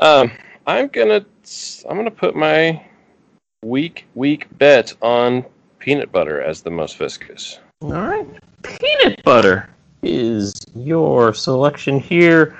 Um, 0.00 0.30
I'm 0.64 0.86
gonna 0.86 1.26
I'm 1.90 1.96
gonna 1.96 2.12
put 2.12 2.36
my 2.36 2.86
weak 3.64 4.06
weak 4.14 4.46
bet 4.58 4.92
on 5.02 5.44
peanut 5.80 6.12
butter 6.12 6.40
as 6.40 6.62
the 6.62 6.70
most 6.70 6.96
viscous. 6.98 7.58
All 7.80 7.90
right, 7.90 8.28
peanut 8.62 9.20
butter 9.24 9.68
is 10.04 10.54
your 10.76 11.34
selection 11.34 11.98
here. 11.98 12.56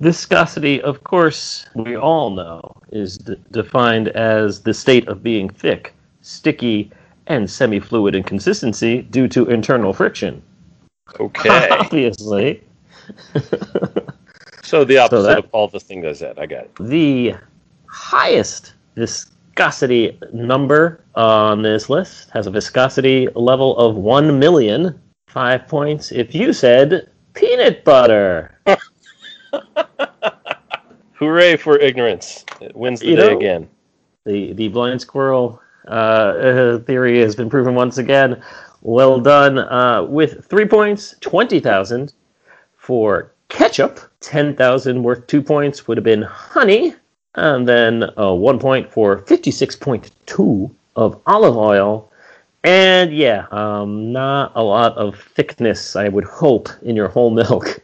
Viscosity, 0.00 0.82
of 0.82 1.04
course, 1.04 1.66
we 1.76 1.96
all 1.96 2.30
know, 2.30 2.76
is 2.94 3.18
d- 3.18 3.36
defined 3.50 4.08
as 4.08 4.60
the 4.62 4.72
state 4.72 5.06
of 5.08 5.22
being 5.22 5.48
thick, 5.48 5.92
sticky, 6.22 6.90
and 7.26 7.50
semi 7.50 7.80
fluid 7.80 8.14
in 8.14 8.22
consistency 8.22 9.02
due 9.02 9.28
to 9.28 9.46
internal 9.46 9.92
friction. 9.92 10.42
Okay. 11.20 11.68
Obviously. 11.72 12.62
so 14.62 14.84
the 14.84 14.98
opposite 14.98 15.16
So 15.16 15.22
that- 15.22 15.38
of 15.38 15.48
all 15.52 15.68
the 15.68 15.80
things 15.80 16.06
I 16.06 16.12
said. 16.12 16.38
I 16.38 16.46
got 16.46 16.64
it. 16.64 16.74
the 16.80 17.34
highest 17.86 18.74
viscosity 18.96 20.18
number 20.32 21.00
on 21.14 21.62
this 21.62 21.88
list 21.90 22.30
has 22.30 22.46
a 22.46 22.50
viscosity 22.50 23.28
level 23.34 23.76
of 23.76 23.96
1 23.96 24.38
million. 24.38 25.00
Five 25.28 25.66
points 25.66 26.12
if 26.12 26.32
you 26.34 26.52
said 26.52 27.08
peanut 27.34 27.82
butter. 27.84 28.56
Hooray 31.14 31.56
for 31.56 31.78
ignorance! 31.78 32.44
It 32.60 32.74
wins 32.76 33.00
the 33.00 33.08
You 33.08 33.16
day 33.16 33.30
know- 33.30 33.36
again. 33.36 33.68
The, 34.24 34.52
the 34.54 34.68
blind 34.68 35.00
squirrel 35.02 35.60
uh, 35.86 36.78
theory 36.86 37.20
has 37.20 37.36
been 37.36 37.50
proven 37.50 37.74
once 37.74 37.98
again. 37.98 38.42
Well 38.80 39.20
done. 39.20 39.58
Uh, 39.58 40.04
with 40.04 40.46
three 40.46 40.64
points, 40.66 41.14
20,000 41.20 42.14
for 42.76 43.32
ketchup. 43.48 44.00
10,000 44.20 45.02
worth 45.02 45.26
two 45.26 45.42
points 45.42 45.86
would 45.86 45.98
have 45.98 46.04
been 46.04 46.22
honey. 46.22 46.94
And 47.34 47.68
then 47.68 48.04
uh, 48.18 48.32
one 48.32 48.58
point 48.58 48.90
for 48.90 49.18
56.2 49.22 50.74
of 50.96 51.20
olive 51.26 51.56
oil. 51.56 52.10
And 52.62 53.14
yeah, 53.14 53.46
um, 53.50 54.10
not 54.10 54.52
a 54.54 54.62
lot 54.62 54.96
of 54.96 55.20
thickness, 55.20 55.96
I 55.96 56.08
would 56.08 56.24
hope, 56.24 56.70
in 56.80 56.96
your 56.96 57.08
whole 57.08 57.30
milk. 57.30 57.78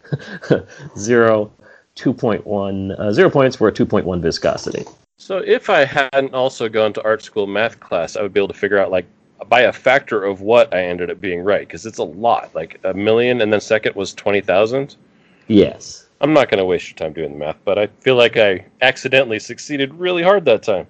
Zero, 0.99 1.53
2.1, 2.01 2.99
uh, 2.99 3.13
zero 3.13 3.29
points 3.29 3.57
for 3.57 3.69
a 3.69 3.73
2.1 3.73 4.21
viscosity. 4.21 4.85
So 5.19 5.39
if 5.39 5.69
I 5.69 5.85
hadn't 5.85 6.33
also 6.33 6.69
gone 6.69 6.95
to 6.95 7.03
art 7.05 7.23
school 7.23 7.47
math 7.47 7.79
class, 7.79 8.17
I 8.17 8.23
would 8.23 8.33
be 8.33 8.41
able 8.41 8.49
to 8.49 8.55
figure 8.55 8.79
out 8.79 8.91
like 8.91 9.07
by 9.49 9.63
a 9.63 9.73
factor 9.73 10.25
of 10.25 10.41
what 10.41 10.73
I 10.73 10.83
ended 10.83 11.11
up 11.11 11.21
being 11.21 11.41
right 11.43 11.67
because 11.67 11.85
it's 11.85 11.99
a 11.99 12.05
lot. 12.05 12.55
Like 12.55 12.81
a 12.85 12.95
million, 12.95 13.41
and 13.43 13.53
then 13.53 13.61
second 13.61 13.95
was 13.97 14.15
twenty 14.15 14.41
thousand. 14.41 14.97
Yes. 15.47 16.07
I'm 16.23 16.33
not 16.33 16.51
going 16.51 16.59
to 16.59 16.65
waste 16.65 16.89
your 16.89 16.97
time 16.97 17.13
doing 17.13 17.33
the 17.33 17.39
math, 17.39 17.57
but 17.65 17.79
I 17.79 17.87
feel 17.87 18.15
like 18.15 18.37
I 18.37 18.65
accidentally 18.83 19.39
succeeded 19.39 19.93
really 19.95 20.23
hard 20.23 20.45
that 20.45 20.63
time. 20.63 20.87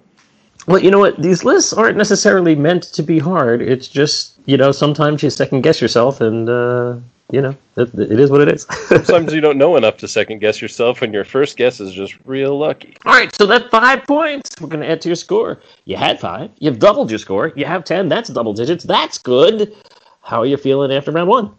Well, 0.67 0.79
you 0.79 0.91
know 0.91 0.99
what? 0.99 1.21
These 1.21 1.43
lists 1.43 1.73
aren't 1.73 1.97
necessarily 1.97 2.53
meant 2.55 2.83
to 2.83 3.01
be 3.01 3.17
hard. 3.17 3.61
It's 3.61 3.87
just, 3.87 4.37
you 4.45 4.57
know, 4.57 4.71
sometimes 4.71 5.23
you 5.23 5.29
second 5.29 5.61
guess 5.61 5.81
yourself, 5.81 6.21
and, 6.21 6.49
uh, 6.49 6.97
you 7.31 7.41
know, 7.41 7.55
it, 7.77 7.93
it 7.97 8.19
is 8.19 8.29
what 8.29 8.41
it 8.41 8.49
is. 8.49 8.63
Sometimes 8.87 9.33
you 9.33 9.41
don't 9.41 9.57
know 9.57 9.75
enough 9.77 9.97
to 9.97 10.07
second 10.07 10.39
guess 10.39 10.61
yourself, 10.61 11.01
and 11.01 11.13
your 11.13 11.23
first 11.23 11.57
guess 11.57 11.79
is 11.79 11.93
just 11.93 12.15
real 12.25 12.57
lucky. 12.59 12.95
All 13.05 13.13
right, 13.13 13.33
so 13.35 13.45
that 13.45 13.71
five 13.71 14.05
points 14.05 14.49
we're 14.59 14.67
going 14.67 14.81
to 14.81 14.89
add 14.89 15.01
to 15.01 15.09
your 15.09 15.15
score. 15.15 15.61
You 15.85 15.95
had 15.97 16.19
five. 16.19 16.51
You've 16.59 16.79
doubled 16.79 17.09
your 17.09 17.19
score. 17.19 17.53
You 17.55 17.65
have 17.65 17.83
10. 17.83 18.09
That's 18.09 18.29
double 18.29 18.53
digits. 18.53 18.83
That's 18.83 19.17
good. 19.17 19.75
How 20.21 20.41
are 20.41 20.45
you 20.45 20.57
feeling 20.57 20.91
after 20.91 21.11
round 21.11 21.29
one? 21.29 21.51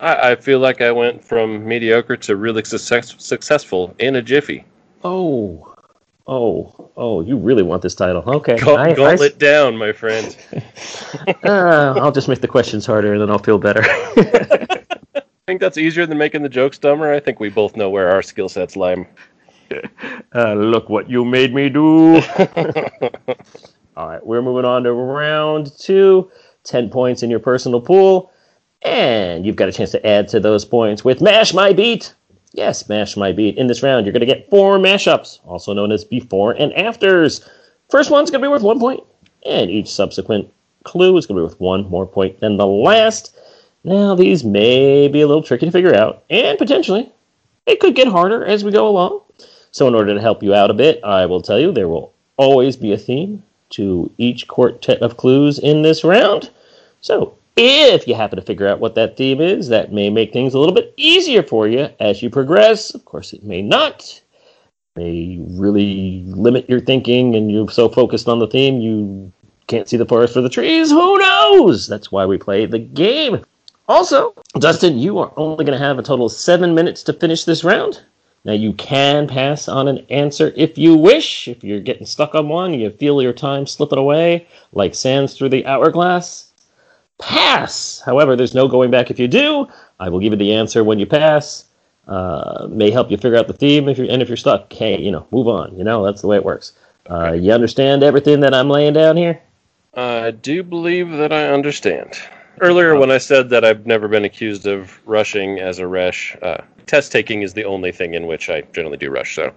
I, 0.00 0.30
I 0.32 0.36
feel 0.36 0.58
like 0.60 0.80
I 0.80 0.90
went 0.92 1.22
from 1.24 1.66
mediocre 1.66 2.16
to 2.16 2.36
really 2.36 2.64
success, 2.64 3.14
successful 3.18 3.94
in 3.98 4.16
a 4.16 4.22
jiffy. 4.22 4.64
Oh, 5.04 5.74
oh, 6.26 6.90
oh, 6.96 7.20
you 7.20 7.36
really 7.36 7.62
want 7.62 7.82
this 7.82 7.94
title. 7.94 8.22
Okay. 8.26 8.56
Gaunt- 8.58 8.78
I- 8.80 8.90
I- 8.90 8.94
Gauntlet 8.94 9.38
down, 9.38 9.76
my 9.76 9.92
friend. 9.92 10.36
uh, 11.44 11.94
I'll 11.96 12.12
just 12.12 12.28
make 12.28 12.40
the 12.40 12.48
questions 12.48 12.86
harder, 12.86 13.12
and 13.12 13.20
then 13.22 13.30
I'll 13.30 13.38
feel 13.38 13.58
better. 13.58 13.82
I 15.48 15.50
think 15.50 15.62
that's 15.62 15.78
easier 15.78 16.04
than 16.04 16.18
making 16.18 16.42
the 16.42 16.50
jokes 16.50 16.76
dumber. 16.76 17.10
I 17.10 17.20
think 17.20 17.40
we 17.40 17.48
both 17.48 17.74
know 17.74 17.88
where 17.88 18.10
our 18.10 18.20
skill 18.20 18.50
sets 18.50 18.76
lie. 18.76 19.08
Uh, 20.34 20.54
look 20.54 20.88
what 20.88 21.10
you 21.10 21.24
made 21.26 21.54
me 21.54 21.68
do. 21.68 22.16
All 23.96 24.08
right, 24.08 24.24
we're 24.24 24.40
moving 24.40 24.64
on 24.64 24.82
to 24.84 24.92
round 24.92 25.70
two. 25.78 26.30
10 26.64 26.88
points 26.88 27.22
in 27.22 27.28
your 27.28 27.38
personal 27.38 27.80
pool. 27.80 28.32
And 28.82 29.44
you've 29.44 29.56
got 29.56 29.68
a 29.68 29.72
chance 29.72 29.90
to 29.90 30.06
add 30.06 30.28
to 30.28 30.40
those 30.40 30.64
points 30.64 31.04
with 31.04 31.20
Mash 31.20 31.52
My 31.52 31.74
Beat. 31.74 32.14
Yes, 32.52 32.88
Mash 32.88 33.16
My 33.16 33.32
Beat. 33.32 33.58
In 33.58 33.66
this 33.66 33.82
round, 33.82 34.06
you're 34.06 34.12
going 34.14 34.20
to 34.20 34.26
get 34.26 34.48
four 34.48 34.78
mashups, 34.78 35.40
also 35.44 35.74
known 35.74 35.92
as 35.92 36.02
before 36.02 36.52
and 36.52 36.72
afters. 36.74 37.46
First 37.90 38.10
one's 38.10 38.30
going 38.30 38.40
to 38.40 38.46
be 38.46 38.50
worth 38.50 38.62
one 38.62 38.80
point, 38.80 39.02
and 39.44 39.70
each 39.70 39.88
subsequent 39.88 40.50
clue 40.84 41.16
is 41.18 41.26
going 41.26 41.36
to 41.36 41.42
be 41.42 41.44
worth 41.46 41.60
one 41.60 41.88
more 41.90 42.06
point 42.06 42.40
than 42.40 42.56
the 42.56 42.66
last. 42.66 43.34
Now, 43.88 44.14
these 44.14 44.44
may 44.44 45.08
be 45.08 45.22
a 45.22 45.26
little 45.26 45.42
tricky 45.42 45.64
to 45.64 45.72
figure 45.72 45.94
out, 45.94 46.22
and 46.28 46.58
potentially 46.58 47.10
it 47.64 47.80
could 47.80 47.94
get 47.94 48.06
harder 48.06 48.44
as 48.44 48.62
we 48.62 48.70
go 48.70 48.86
along. 48.86 49.22
So, 49.70 49.88
in 49.88 49.94
order 49.94 50.12
to 50.12 50.20
help 50.20 50.42
you 50.42 50.52
out 50.52 50.70
a 50.70 50.74
bit, 50.74 51.02
I 51.02 51.24
will 51.24 51.40
tell 51.40 51.58
you 51.58 51.72
there 51.72 51.88
will 51.88 52.12
always 52.36 52.76
be 52.76 52.92
a 52.92 52.98
theme 52.98 53.42
to 53.70 54.12
each 54.18 54.46
quartet 54.46 55.00
of 55.00 55.16
clues 55.16 55.58
in 55.58 55.80
this 55.80 56.04
round. 56.04 56.50
So, 57.00 57.32
if 57.56 58.06
you 58.06 58.14
happen 58.14 58.36
to 58.36 58.44
figure 58.44 58.68
out 58.68 58.78
what 58.78 58.94
that 58.96 59.16
theme 59.16 59.40
is, 59.40 59.68
that 59.68 59.90
may 59.90 60.10
make 60.10 60.34
things 60.34 60.52
a 60.52 60.58
little 60.58 60.74
bit 60.74 60.92
easier 60.98 61.42
for 61.42 61.66
you 61.66 61.88
as 61.98 62.22
you 62.22 62.28
progress. 62.28 62.90
Of 62.90 63.06
course, 63.06 63.32
it 63.32 63.42
may 63.42 63.62
not. 63.62 64.20
May 64.96 65.38
really 65.48 66.24
limit 66.26 66.68
your 66.68 66.80
thinking, 66.80 67.34
and 67.34 67.50
you're 67.50 67.70
so 67.70 67.88
focused 67.88 68.28
on 68.28 68.38
the 68.38 68.48
theme 68.48 68.82
you 68.82 69.32
can't 69.66 69.88
see 69.88 69.96
the 69.96 70.04
forest 70.04 70.34
for 70.34 70.42
the 70.42 70.50
trees. 70.50 70.90
Who 70.90 71.18
knows? 71.18 71.86
That's 71.86 72.12
why 72.12 72.26
we 72.26 72.36
play 72.36 72.66
the 72.66 72.78
game. 72.78 73.42
Also, 73.88 74.34
Dustin, 74.58 74.98
you 74.98 75.18
are 75.18 75.32
only 75.38 75.64
going 75.64 75.78
to 75.78 75.84
have 75.84 75.98
a 75.98 76.02
total 76.02 76.26
of 76.26 76.32
seven 76.32 76.74
minutes 76.74 77.02
to 77.04 77.14
finish 77.14 77.44
this 77.44 77.64
round. 77.64 78.02
Now, 78.44 78.52
you 78.52 78.74
can 78.74 79.26
pass 79.26 79.66
on 79.66 79.88
an 79.88 80.06
answer 80.10 80.52
if 80.56 80.76
you 80.76 80.94
wish. 80.94 81.48
If 81.48 81.64
you're 81.64 81.80
getting 81.80 82.06
stuck 82.06 82.34
on 82.34 82.48
one, 82.48 82.74
you 82.74 82.90
feel 82.90 83.22
your 83.22 83.32
time 83.32 83.66
slipping 83.66 83.98
away 83.98 84.46
like 84.72 84.94
sands 84.94 85.34
through 85.34 85.48
the 85.48 85.66
hourglass. 85.66 86.52
Pass! 87.18 88.00
However, 88.04 88.36
there's 88.36 88.54
no 88.54 88.68
going 88.68 88.90
back 88.90 89.10
if 89.10 89.18
you 89.18 89.26
do. 89.26 89.66
I 89.98 90.08
will 90.08 90.20
give 90.20 90.32
you 90.32 90.38
the 90.38 90.54
answer 90.54 90.84
when 90.84 90.98
you 90.98 91.06
pass. 91.06 91.64
Uh, 92.06 92.68
may 92.70 92.90
help 92.90 93.10
you 93.10 93.16
figure 93.16 93.36
out 93.36 93.48
the 93.48 93.52
theme 93.54 93.88
if 93.88 93.98
you're, 93.98 94.10
and 94.10 94.22
if 94.22 94.28
you're 94.28 94.36
stuck, 94.36 94.72
hey, 94.72 94.98
you 95.00 95.10
know, 95.10 95.26
move 95.30 95.48
on. 95.48 95.76
You 95.76 95.84
know, 95.84 96.04
that's 96.04 96.20
the 96.20 96.28
way 96.28 96.36
it 96.36 96.44
works. 96.44 96.72
Uh, 97.08 97.32
you 97.32 97.52
understand 97.52 98.02
everything 98.02 98.40
that 98.40 98.54
I'm 98.54 98.68
laying 98.68 98.92
down 98.92 99.16
here? 99.16 99.40
I 99.94 100.30
do 100.30 100.62
believe 100.62 101.10
that 101.10 101.32
I 101.32 101.48
understand. 101.48 102.18
Earlier, 102.60 102.96
when 102.96 103.10
I 103.10 103.18
said 103.18 103.50
that 103.50 103.64
I've 103.64 103.86
never 103.86 104.08
been 104.08 104.24
accused 104.24 104.66
of 104.66 105.00
rushing 105.06 105.60
as 105.60 105.78
a 105.78 105.86
resh, 105.86 106.36
uh, 106.42 106.58
test 106.86 107.12
taking 107.12 107.42
is 107.42 107.54
the 107.54 107.64
only 107.64 107.92
thing 107.92 108.14
in 108.14 108.26
which 108.26 108.50
I 108.50 108.62
generally 108.72 108.96
do 108.96 109.10
rush. 109.10 109.34
So 109.34 109.52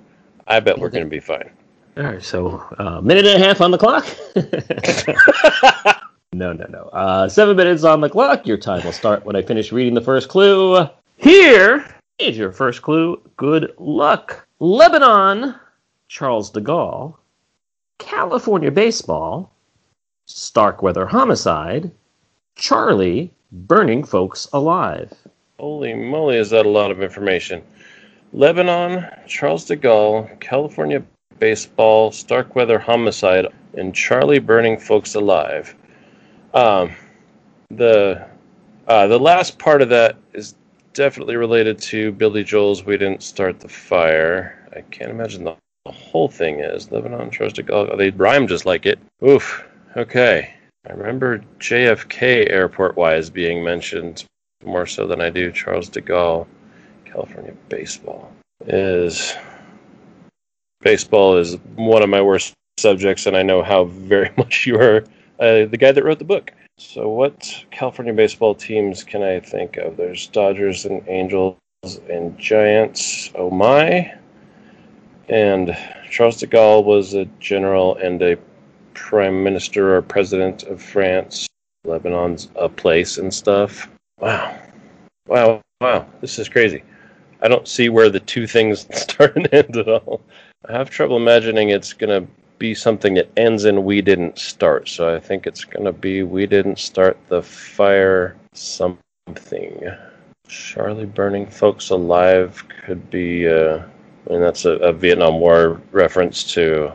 I 0.47 0.59
bet 0.59 0.77
we're 0.77 0.89
going 0.89 1.03
to 1.03 1.09
be 1.09 1.19
fine. 1.19 1.49
All 1.97 2.03
right, 2.03 2.23
so 2.23 2.63
uh, 2.77 3.01
minute 3.01 3.25
and 3.25 3.41
a 3.41 3.45
half 3.45 3.59
on 3.59 3.71
the 3.71 3.77
clock. 3.77 4.05
no, 6.33 6.53
no, 6.53 6.65
no. 6.69 6.89
Uh, 6.93 7.27
seven 7.27 7.57
minutes 7.57 7.83
on 7.83 7.99
the 7.99 8.09
clock. 8.09 8.47
Your 8.47 8.57
time 8.57 8.83
will 8.85 8.93
start 8.93 9.25
when 9.25 9.35
I 9.35 9.41
finish 9.41 9.71
reading 9.71 9.93
the 9.93 10.01
first 10.01 10.29
clue. 10.29 10.87
Here 11.17 11.85
is 12.17 12.37
your 12.37 12.51
first 12.51 12.81
clue. 12.81 13.21
Good 13.35 13.73
luck. 13.77 14.47
Lebanon, 14.59 15.55
Charles 16.07 16.49
de 16.49 16.61
Gaulle, 16.61 17.17
California 17.97 18.71
baseball, 18.71 19.51
Starkweather 20.25 21.05
homicide, 21.05 21.91
Charlie 22.55 23.31
burning 23.51 24.03
folks 24.03 24.47
alive. 24.53 25.11
Holy 25.59 25.93
moly, 25.93 26.37
is 26.37 26.49
that 26.51 26.65
a 26.65 26.69
lot 26.69 26.91
of 26.91 27.01
information? 27.01 27.61
Lebanon, 28.33 29.07
Charles 29.27 29.65
de 29.65 29.75
Gaulle, 29.75 30.39
California 30.39 31.03
baseball, 31.39 32.11
Starkweather 32.11 32.79
homicide, 32.79 33.47
and 33.73 33.93
Charlie 33.93 34.39
burning 34.39 34.79
folks 34.79 35.15
alive. 35.15 35.75
Um, 36.53 36.91
the 37.69 38.25
uh, 38.87 39.07
the 39.07 39.19
last 39.19 39.59
part 39.59 39.81
of 39.81 39.89
that 39.89 40.17
is 40.33 40.55
definitely 40.93 41.35
related 41.35 41.79
to 41.79 42.11
Billy 42.11 42.43
Joel's 42.43 42.85
"We 42.85 42.97
Didn't 42.97 43.23
Start 43.23 43.59
the 43.59 43.69
Fire." 43.69 44.69
I 44.75 44.81
can't 44.81 45.11
imagine 45.11 45.43
the, 45.43 45.55
the 45.85 45.91
whole 45.91 46.29
thing 46.29 46.59
is 46.59 46.91
Lebanon, 46.91 47.31
Charles 47.31 47.53
de 47.53 47.63
Gaulle. 47.63 47.97
They 47.97 48.11
rhyme 48.11 48.47
just 48.47 48.65
like 48.65 48.85
it. 48.85 48.99
Oof. 49.27 49.65
Okay. 49.97 50.53
I 50.89 50.93
remember 50.93 51.43
JFK 51.59 52.49
airport 52.49 52.97
wise 52.97 53.29
being 53.29 53.63
mentioned 53.63 54.25
more 54.65 54.87
so 54.87 55.05
than 55.05 55.21
I 55.21 55.29
do 55.29 55.51
Charles 55.51 55.89
de 55.89 56.01
Gaulle. 56.01 56.47
California 57.05 57.53
baseball 57.69 58.31
is 58.65 59.35
baseball 60.81 61.37
is 61.37 61.57
one 61.75 62.01
of 62.01 62.09
my 62.09 62.21
worst 62.21 62.53
subjects, 62.79 63.27
and 63.27 63.37
I 63.37 63.43
know 63.43 63.61
how 63.61 63.85
very 63.85 64.31
much 64.37 64.65
you 64.65 64.79
are 64.79 65.03
uh, 65.39 65.65
the 65.65 65.77
guy 65.79 65.91
that 65.91 66.03
wrote 66.03 66.17
the 66.17 66.25
book. 66.25 66.51
So, 66.77 67.09
what 67.09 67.63
California 67.69 68.13
baseball 68.13 68.55
teams 68.55 69.03
can 69.03 69.21
I 69.21 69.39
think 69.39 69.77
of? 69.77 69.97
There's 69.97 70.27
Dodgers 70.27 70.85
and 70.85 71.07
Angels 71.07 71.57
and 72.09 72.35
Giants. 72.39 73.31
Oh 73.35 73.51
my! 73.51 74.15
And 75.29 75.77
Charles 76.09 76.37
de 76.37 76.47
Gaulle 76.47 76.83
was 76.83 77.13
a 77.13 77.25
general 77.39 77.97
and 77.97 78.19
a 78.23 78.37
prime 78.93 79.43
minister 79.43 79.95
or 79.95 80.01
president 80.01 80.63
of 80.63 80.81
France. 80.81 81.47
Lebanon's 81.85 82.49
a 82.55 82.69
place 82.69 83.17
and 83.17 83.33
stuff. 83.33 83.89
Wow. 84.19 84.57
Wow. 85.27 85.61
Wow. 85.79 86.05
This 86.21 86.37
is 86.37 86.49
crazy. 86.49 86.83
I 87.41 87.47
don't 87.47 87.67
see 87.67 87.89
where 87.89 88.09
the 88.09 88.19
two 88.19 88.45
things 88.45 88.87
start 88.95 89.35
and 89.35 89.51
end 89.51 89.75
at 89.77 89.87
all. 89.87 90.21
I 90.67 90.73
have 90.73 90.89
trouble 90.89 91.17
imagining 91.17 91.69
it's 91.69 91.93
going 91.93 92.21
to 92.21 92.31
be 92.59 92.75
something 92.75 93.15
that 93.15 93.31
ends 93.37 93.65
in 93.65 93.83
we 93.83 94.01
didn't 94.01 94.37
start. 94.37 94.87
So 94.87 95.15
I 95.15 95.19
think 95.19 95.47
it's 95.47 95.65
going 95.65 95.85
to 95.85 95.91
be 95.91 96.21
we 96.21 96.45
didn't 96.45 96.77
start 96.77 97.17
the 97.27 97.41
fire 97.41 98.35
something. 98.53 99.89
Charlie 100.47 101.05
burning 101.05 101.47
folks 101.47 101.89
alive 101.89 102.63
could 102.85 103.09
be, 103.09 103.47
uh, 103.47 103.79
I 104.29 104.31
mean, 104.31 104.41
that's 104.41 104.65
a, 104.65 104.73
a 104.73 104.93
Vietnam 104.93 105.39
War 105.39 105.81
reference 105.91 106.43
to 106.53 106.91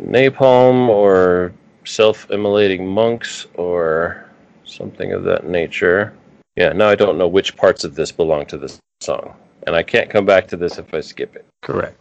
napalm 0.00 0.88
or 0.88 1.52
self 1.84 2.30
immolating 2.30 2.86
monks 2.86 3.46
or 3.54 4.26
something 4.64 5.12
of 5.12 5.24
that 5.24 5.46
nature. 5.46 6.14
Yeah, 6.56 6.72
now 6.72 6.88
I 6.88 6.94
don't 6.94 7.18
know 7.18 7.28
which 7.28 7.56
parts 7.56 7.84
of 7.84 7.94
this 7.94 8.10
belong 8.10 8.46
to 8.46 8.58
this 8.58 8.80
song. 9.00 9.34
And 9.66 9.74
I 9.74 9.82
can't 9.82 10.08
come 10.08 10.24
back 10.24 10.46
to 10.48 10.56
this 10.56 10.78
if 10.78 10.92
I 10.94 11.00
skip 11.00 11.36
it. 11.36 11.44
Correct. 11.62 12.00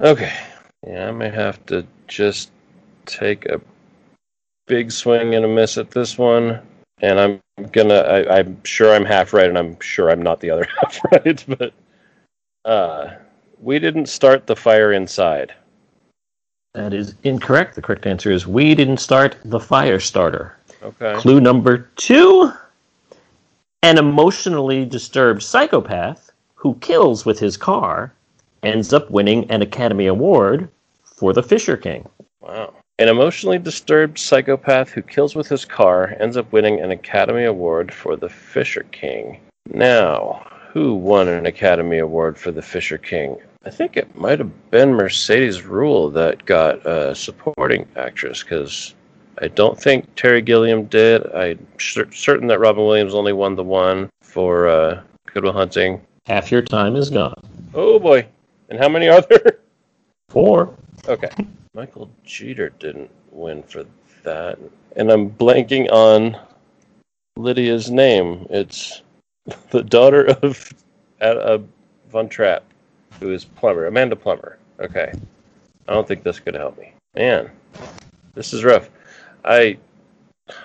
Okay. 0.00 0.32
Yeah, 0.86 1.08
I 1.08 1.12
may 1.12 1.30
have 1.30 1.64
to 1.66 1.86
just 2.08 2.50
take 3.06 3.46
a 3.46 3.60
big 4.66 4.90
swing 4.90 5.34
and 5.34 5.44
a 5.44 5.48
miss 5.48 5.78
at 5.78 5.90
this 5.90 6.18
one. 6.18 6.60
And 7.00 7.20
I'm 7.20 7.40
gonna 7.72 7.94
I, 7.94 8.38
I'm 8.38 8.62
sure 8.64 8.94
I'm 8.94 9.04
half 9.04 9.32
right 9.32 9.48
and 9.48 9.58
I'm 9.58 9.78
sure 9.80 10.10
I'm 10.10 10.22
not 10.22 10.40
the 10.40 10.50
other 10.50 10.66
half 10.80 11.00
right, 11.12 11.44
but 11.46 11.72
uh 12.64 13.14
we 13.60 13.78
didn't 13.78 14.06
start 14.06 14.46
the 14.46 14.56
fire 14.56 14.92
inside. 14.92 15.54
That 16.74 16.92
is 16.92 17.14
incorrect. 17.22 17.76
The 17.76 17.82
correct 17.82 18.06
answer 18.06 18.30
is 18.30 18.46
we 18.46 18.74
didn't 18.74 18.98
start 18.98 19.36
the 19.44 19.60
fire 19.60 20.00
starter. 20.00 20.56
Okay. 20.82 21.14
Clue 21.14 21.40
number 21.40 21.88
two 21.96 22.52
an 23.84 23.98
emotionally 23.98 24.86
disturbed 24.86 25.42
psychopath 25.42 26.32
who 26.54 26.74
kills 26.76 27.26
with 27.26 27.38
his 27.38 27.58
car 27.58 28.14
ends 28.62 28.94
up 28.94 29.10
winning 29.10 29.48
an 29.50 29.60
Academy 29.60 30.06
Award 30.06 30.70
for 31.04 31.34
The 31.34 31.42
Fisher 31.42 31.76
King. 31.76 32.08
Wow. 32.40 32.72
An 32.98 33.08
emotionally 33.08 33.58
disturbed 33.58 34.18
psychopath 34.18 34.88
who 34.88 35.02
kills 35.02 35.34
with 35.34 35.48
his 35.48 35.66
car 35.66 36.16
ends 36.18 36.38
up 36.38 36.50
winning 36.50 36.80
an 36.80 36.92
Academy 36.92 37.44
Award 37.44 37.92
for 37.92 38.16
The 38.16 38.30
Fisher 38.30 38.86
King. 38.90 39.38
Now, 39.66 40.46
who 40.72 40.94
won 40.94 41.28
an 41.28 41.44
Academy 41.44 41.98
Award 41.98 42.38
for 42.38 42.52
The 42.52 42.62
Fisher 42.62 42.96
King? 42.96 43.36
I 43.66 43.70
think 43.70 43.96
it 43.96 44.14
might 44.14 44.38
have 44.40 44.70
been 44.70 44.92
Mercedes 44.92 45.62
Ruehl 45.62 46.12
that 46.12 46.44
got 46.44 46.84
a 46.86 47.14
supporting 47.14 47.88
actress 47.96 48.42
because 48.42 48.94
I 49.40 49.48
don't 49.48 49.80
think 49.80 50.14
Terry 50.16 50.42
Gilliam 50.42 50.84
did. 50.84 51.26
I'm 51.32 51.66
certain 51.78 52.46
that 52.48 52.60
Robin 52.60 52.84
Williams 52.84 53.14
only 53.14 53.32
won 53.32 53.56
the 53.56 53.64
one 53.64 54.10
for 54.22 54.68
uh, 54.68 55.02
Good 55.32 55.44
Will 55.44 55.52
Hunting. 55.52 56.02
Half 56.26 56.52
your 56.52 56.60
time 56.60 56.94
is 56.94 57.08
gone. 57.08 57.40
Oh 57.72 57.98
boy. 57.98 58.26
And 58.68 58.78
how 58.78 58.88
many 58.88 59.08
are 59.08 59.22
there? 59.22 59.60
Four. 60.28 60.74
Okay. 61.08 61.30
Michael 61.74 62.10
Jeter 62.24 62.68
didn't 62.78 63.10
win 63.30 63.62
for 63.62 63.86
that. 64.24 64.58
And 64.96 65.10
I'm 65.10 65.30
blanking 65.30 65.90
on 65.90 66.38
Lydia's 67.38 67.90
name. 67.90 68.46
It's 68.50 69.02
the 69.70 69.82
daughter 69.82 70.26
of 70.42 70.70
uh, 71.22 71.58
Von 72.10 72.28
Trapp 72.28 72.64
who 73.20 73.32
is 73.32 73.44
Plummer, 73.44 73.86
Amanda 73.86 74.16
Plummer. 74.16 74.58
Okay, 74.80 75.12
I 75.88 75.92
don't 75.92 76.06
think 76.06 76.22
this 76.22 76.40
could 76.40 76.54
help 76.54 76.78
me. 76.78 76.92
Man, 77.14 77.50
this 78.34 78.52
is 78.52 78.64
rough. 78.64 78.90
I, 79.44 79.78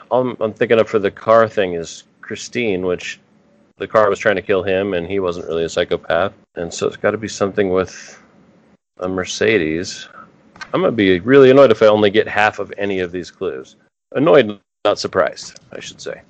all 0.09 0.35
I'm 0.39 0.53
thinking 0.53 0.79
of 0.79 0.89
for 0.89 0.99
the 0.99 1.11
car 1.11 1.47
thing 1.47 1.73
is 1.73 2.03
Christine, 2.21 2.85
which 2.85 3.19
the 3.77 3.87
car 3.87 4.09
was 4.09 4.19
trying 4.19 4.35
to 4.35 4.41
kill 4.41 4.63
him, 4.63 4.93
and 4.93 5.07
he 5.07 5.19
wasn't 5.19 5.47
really 5.47 5.63
a 5.63 5.69
psychopath, 5.69 6.33
and 6.55 6.73
so 6.73 6.87
it's 6.87 6.97
got 6.97 7.11
to 7.11 7.17
be 7.17 7.27
something 7.27 7.69
with 7.69 8.21
a 8.99 9.07
Mercedes. 9.07 10.07
I'm 10.73 10.81
gonna 10.81 10.91
be 10.91 11.19
really 11.21 11.49
annoyed 11.49 11.71
if 11.71 11.81
I 11.81 11.87
only 11.87 12.09
get 12.09 12.27
half 12.27 12.59
of 12.59 12.73
any 12.77 12.99
of 12.99 13.11
these 13.11 13.31
clues. 13.31 13.77
Annoyed, 14.13 14.59
not 14.85 14.99
surprised, 14.99 15.59
I 15.71 15.79
should 15.79 16.01
say. 16.01 16.21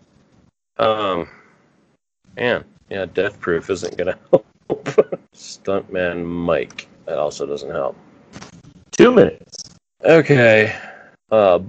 Um, 0.77 1.27
man, 2.37 2.63
yeah, 2.89 3.05
death 3.05 3.39
proof 3.39 3.69
isn't 3.69 3.97
gonna 3.97 4.17
help. 4.31 4.45
Stuntman 5.33 6.25
Mike. 6.25 6.87
That 7.05 7.17
also 7.17 7.45
doesn't 7.45 7.71
help. 7.71 7.95
Two 8.91 9.11
minutes. 9.11 9.75
Okay. 10.03 10.75
Uh, 11.31 11.59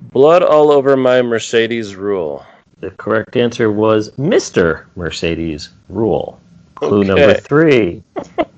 blood 0.00 0.42
all 0.42 0.70
over 0.70 0.96
my 0.96 1.22
Mercedes 1.22 1.94
Ruehl. 1.94 2.44
The 2.80 2.90
correct 2.92 3.36
answer 3.36 3.72
was 3.72 4.10
Mr. 4.12 4.86
Mercedes 4.96 5.70
Ruehl. 5.90 6.38
Clue 6.76 7.00
okay. 7.00 7.08
number 7.08 7.34
three. 7.34 8.02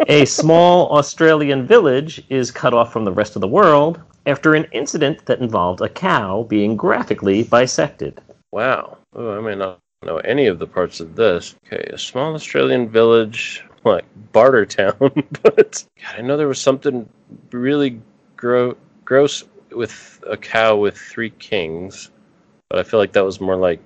a 0.08 0.24
small 0.26 0.90
Australian 0.90 1.66
village 1.66 2.22
is 2.28 2.50
cut 2.50 2.74
off 2.74 2.92
from 2.92 3.04
the 3.04 3.12
rest 3.12 3.34
of 3.34 3.40
the 3.40 3.48
world 3.48 4.00
after 4.26 4.54
an 4.54 4.66
incident 4.72 5.24
that 5.24 5.40
involved 5.40 5.80
a 5.80 5.88
cow 5.88 6.42
being 6.44 6.76
graphically 6.76 7.44
bisected. 7.44 8.20
Wow. 8.52 8.98
Oh, 9.14 9.36
I 9.36 9.40
may 9.40 9.54
not 9.54 9.78
know 10.04 10.18
any 10.18 10.46
of 10.46 10.58
the 10.58 10.66
parts 10.66 11.00
of 11.00 11.16
this. 11.16 11.54
Okay, 11.66 11.82
a 11.92 11.98
small 11.98 12.34
Australian 12.34 12.88
village 12.88 13.64
like 13.84 14.04
Bartertown, 14.32 14.98
but 15.42 15.84
God, 16.02 16.14
I 16.18 16.20
know 16.22 16.36
there 16.36 16.48
was 16.48 16.60
something 16.60 17.08
really 17.50 18.00
gro- 18.36 18.76
gross 19.04 19.44
with 19.70 20.22
a 20.28 20.36
cow 20.36 20.76
with 20.76 20.96
three 20.96 21.30
kings, 21.30 22.10
but 22.68 22.78
I 22.78 22.82
feel 22.82 23.00
like 23.00 23.12
that 23.12 23.24
was 23.24 23.40
more 23.40 23.56
like 23.56 23.80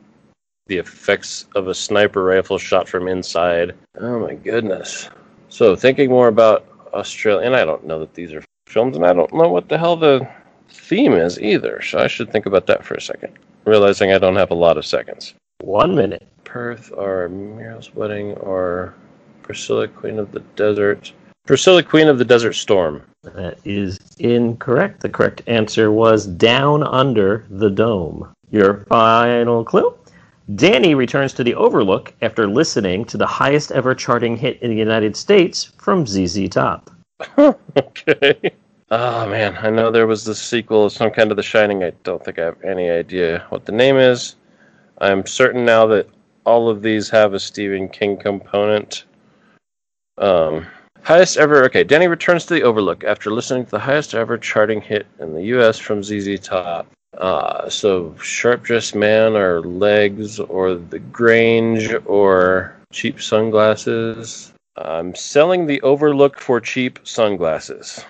the 0.66 0.78
effects 0.78 1.46
of 1.54 1.68
a 1.68 1.74
sniper 1.74 2.24
rifle 2.24 2.58
shot 2.58 2.88
from 2.88 3.06
inside. 3.06 3.74
Oh 4.00 4.18
my 4.18 4.34
goodness. 4.34 5.10
So 5.48 5.76
thinking 5.76 6.10
more 6.10 6.28
about 6.28 6.66
Australia, 6.94 7.46
and 7.46 7.56
I 7.56 7.64
don't 7.64 7.84
know 7.86 7.98
that 8.00 8.14
these 8.14 8.32
are 8.32 8.42
films, 8.66 8.96
and 8.96 9.06
I 9.06 9.12
don't 9.12 9.32
know 9.32 9.48
what 9.48 9.68
the 9.68 9.78
hell 9.78 9.96
the 9.96 10.26
theme 10.68 11.12
is 11.12 11.40
either. 11.40 11.82
So 11.82 11.98
I 11.98 12.06
should 12.06 12.32
think 12.32 12.46
about 12.46 12.66
that 12.66 12.84
for 12.84 12.94
a 12.94 13.00
second. 13.00 13.38
Realizing 13.64 14.12
I 14.12 14.18
don't 14.18 14.36
have 14.36 14.50
a 14.50 14.54
lot 14.54 14.76
of 14.76 14.86
seconds. 14.86 15.34
One 15.60 15.94
minute. 15.94 16.26
Perth 16.44 16.92
or 16.92 17.28
Muriel's 17.28 17.94
Wedding 17.94 18.32
or 18.34 18.94
Priscilla 19.44 19.86
Queen 19.86 20.18
of 20.18 20.32
the 20.32 20.40
Desert. 20.56 21.12
Priscilla 21.46 21.82
Queen 21.82 22.08
of 22.08 22.18
the 22.18 22.24
Desert 22.24 22.54
Storm. 22.54 23.02
That 23.22 23.58
is 23.64 24.00
incorrect. 24.18 25.00
The 25.00 25.10
correct 25.10 25.42
answer 25.46 25.92
was 25.92 26.26
Down 26.26 26.82
Under 26.82 27.44
the 27.50 27.68
Dome. 27.68 28.26
Your 28.50 28.84
final 28.88 29.62
clue? 29.62 29.94
Danny 30.54 30.94
returns 30.94 31.34
to 31.34 31.44
the 31.44 31.54
Overlook 31.54 32.14
after 32.22 32.46
listening 32.46 33.04
to 33.06 33.18
the 33.18 33.26
highest 33.26 33.70
ever 33.72 33.94
charting 33.94 34.36
hit 34.36 34.60
in 34.62 34.70
the 34.70 34.76
United 34.76 35.14
States 35.16 35.72
from 35.76 36.06
ZZ 36.06 36.48
Top. 36.48 36.90
okay. 37.38 38.50
Oh 38.90 39.28
man, 39.28 39.58
I 39.60 39.70
know 39.70 39.90
there 39.90 40.06
was 40.06 40.24
the 40.24 40.34
sequel, 40.34 40.86
of 40.86 40.92
some 40.92 41.10
kind 41.10 41.30
of 41.30 41.36
The 41.36 41.42
Shining. 41.42 41.84
I 41.84 41.92
don't 42.02 42.24
think 42.24 42.38
I 42.38 42.44
have 42.44 42.62
any 42.62 42.90
idea 42.90 43.44
what 43.50 43.66
the 43.66 43.72
name 43.72 43.96
is. 43.96 44.36
I'm 44.98 45.26
certain 45.26 45.64
now 45.64 45.86
that 45.88 46.08
all 46.44 46.68
of 46.70 46.80
these 46.80 47.10
have 47.10 47.34
a 47.34 47.40
Stephen 47.40 47.88
King 47.88 48.16
component. 48.16 49.04
Um, 50.18 50.66
highest 51.02 51.36
ever. 51.36 51.64
Okay, 51.64 51.84
Danny 51.84 52.08
returns 52.08 52.46
to 52.46 52.54
the 52.54 52.62
Overlook 52.62 53.04
after 53.04 53.30
listening 53.30 53.64
to 53.64 53.70
the 53.70 53.78
highest 53.78 54.14
ever 54.14 54.38
charting 54.38 54.80
hit 54.80 55.06
in 55.20 55.34
the 55.34 55.42
U.S. 55.44 55.78
from 55.78 56.02
ZZ 56.02 56.40
Top. 56.40 56.86
Uh, 57.18 57.68
so 57.68 58.14
Sharp 58.20 58.62
Dressed 58.62 58.94
Man 58.94 59.36
or 59.36 59.62
Legs 59.62 60.40
or 60.40 60.74
The 60.74 60.98
Grange 60.98 61.94
or 62.06 62.76
Cheap 62.92 63.22
Sunglasses. 63.22 64.52
I'm 64.76 65.14
selling 65.14 65.66
the 65.66 65.80
Overlook 65.82 66.40
for 66.40 66.60
cheap 66.60 66.98
sunglasses. 67.04 68.04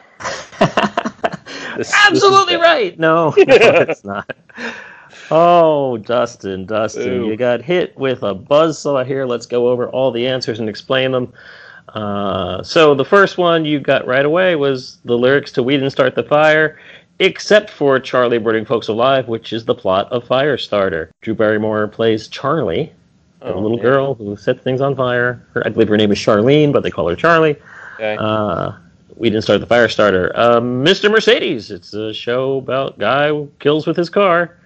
This, 1.76 1.92
Absolutely 2.06 2.54
this 2.54 2.62
right. 2.62 2.98
No, 2.98 3.30
no, 3.36 3.44
it's 3.46 4.04
not. 4.04 4.30
Oh, 5.30 5.96
Dustin, 5.98 6.66
Dustin, 6.66 7.08
Ooh. 7.08 7.26
you 7.26 7.36
got 7.36 7.62
hit 7.62 7.96
with 7.96 8.22
a 8.22 8.34
buzz 8.34 8.78
buzzsaw 8.78 9.04
here. 9.04 9.26
Let's 9.26 9.46
go 9.46 9.68
over 9.68 9.88
all 9.88 10.10
the 10.10 10.26
answers 10.26 10.60
and 10.60 10.68
explain 10.68 11.12
them. 11.12 11.32
Uh, 11.88 12.62
so 12.62 12.94
the 12.94 13.04
first 13.04 13.38
one 13.38 13.64
you 13.64 13.78
got 13.78 14.06
right 14.06 14.24
away 14.24 14.56
was 14.56 14.98
the 15.04 15.16
lyrics 15.16 15.52
to 15.52 15.62
"We 15.62 15.74
Didn't 15.74 15.90
Start 15.90 16.14
the 16.14 16.24
Fire," 16.24 16.78
except 17.18 17.70
for 17.70 18.00
Charlie 18.00 18.38
Burning 18.38 18.64
Folks 18.64 18.88
Alive, 18.88 19.28
which 19.28 19.52
is 19.52 19.64
the 19.64 19.74
plot 19.74 20.10
of 20.10 20.24
Firestarter. 20.24 21.10
Drew 21.20 21.34
Barrymore 21.34 21.86
plays 21.88 22.28
Charlie, 22.28 22.92
oh, 23.42 23.58
a 23.58 23.60
little 23.60 23.76
yeah. 23.76 23.82
girl 23.82 24.14
who 24.14 24.36
sets 24.36 24.62
things 24.62 24.80
on 24.80 24.96
fire. 24.96 25.44
Her, 25.52 25.66
I 25.66 25.70
believe 25.70 25.88
her 25.88 25.96
name 25.96 26.10
is 26.10 26.18
Charlene, 26.18 26.72
but 26.72 26.82
they 26.82 26.90
call 26.90 27.08
her 27.08 27.16
Charlie. 27.16 27.56
Okay. 27.94 28.16
Uh, 28.18 28.72
we 29.16 29.30
didn't 29.30 29.42
start 29.44 29.60
the 29.60 29.66
Firestarter. 29.66 30.36
Um, 30.36 30.84
Mr. 30.84 31.10
Mercedes. 31.10 31.70
It's 31.70 31.94
a 31.94 32.12
show 32.12 32.58
about 32.58 32.98
guy 32.98 33.28
who 33.28 33.50
kills 33.60 33.86
with 33.86 33.96
his 33.96 34.10
car. 34.10 34.56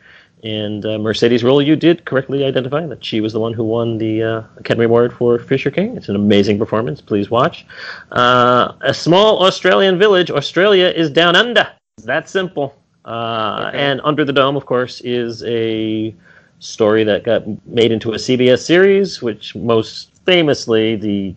And 0.45 0.87
uh, 0.87 0.99
Mercedes 0.99 1.43
Ruehl, 1.43 1.65
you 1.65 1.75
did 1.75 2.05
correctly 2.05 2.45
identify 2.45 2.87
that 2.87 3.05
she 3.05 3.21
was 3.21 3.33
the 3.33 3.41
one 3.41 3.53
who 3.53 3.65
won 3.65 3.99
the 3.99 4.23
uh, 4.23 4.43
Academy 4.57 4.85
Award 4.85 5.13
for 5.13 5.39
Fisher 5.39 5.71
King. 5.71 5.97
It's 5.97 6.09
an 6.09 6.17
amazing 6.17 6.59
performance. 6.59 7.01
Please 7.01 7.31
watch. 7.31 7.67
Uh, 8.13 8.73
a 8.83 8.95
small 8.95 9.45
Australian 9.45 9.99
village. 9.99 10.31
Australia 10.31 10.87
is 10.87 11.11
down 11.11 11.35
under. 11.35 11.69
It's 11.97 12.07
that 12.07 12.29
simple. 12.29 12.77
Uh, 13.05 13.67
okay. 13.69 13.79
And 13.79 14.01
Under 14.05 14.25
the 14.25 14.33
Dome, 14.33 14.57
of 14.57 14.67
course, 14.67 15.01
is 15.01 15.43
a 15.45 16.15
story 16.61 17.05
that 17.05 17.25
got 17.25 17.43
made 17.67 17.91
into 17.91 18.13
a 18.13 18.17
CBS 18.17 18.61
series, 18.61 19.23
which 19.23 19.57
most 19.57 20.11
famously 20.25 20.97
the 20.97 21.35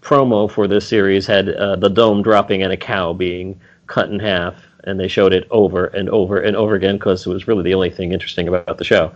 promo 0.00 0.50
for 0.50 0.68
this 0.68 0.86
series 0.86 1.26
had 1.26 1.50
uh, 1.50 1.76
the 1.76 1.88
dome 1.88 2.22
dropping 2.22 2.62
and 2.62 2.72
a 2.72 2.76
cow 2.76 3.12
being 3.12 3.58
cut 3.88 4.10
in 4.10 4.18
half, 4.18 4.54
and 4.88 4.98
they 4.98 5.08
showed 5.08 5.32
it 5.32 5.46
over 5.50 5.86
and 5.86 6.08
over 6.08 6.40
and 6.40 6.56
over 6.56 6.74
again 6.74 6.96
because 6.96 7.26
it 7.26 7.30
was 7.30 7.46
really 7.46 7.62
the 7.62 7.74
only 7.74 7.90
thing 7.90 8.12
interesting 8.12 8.48
about 8.48 8.78
the 8.78 8.84
show. 8.84 9.12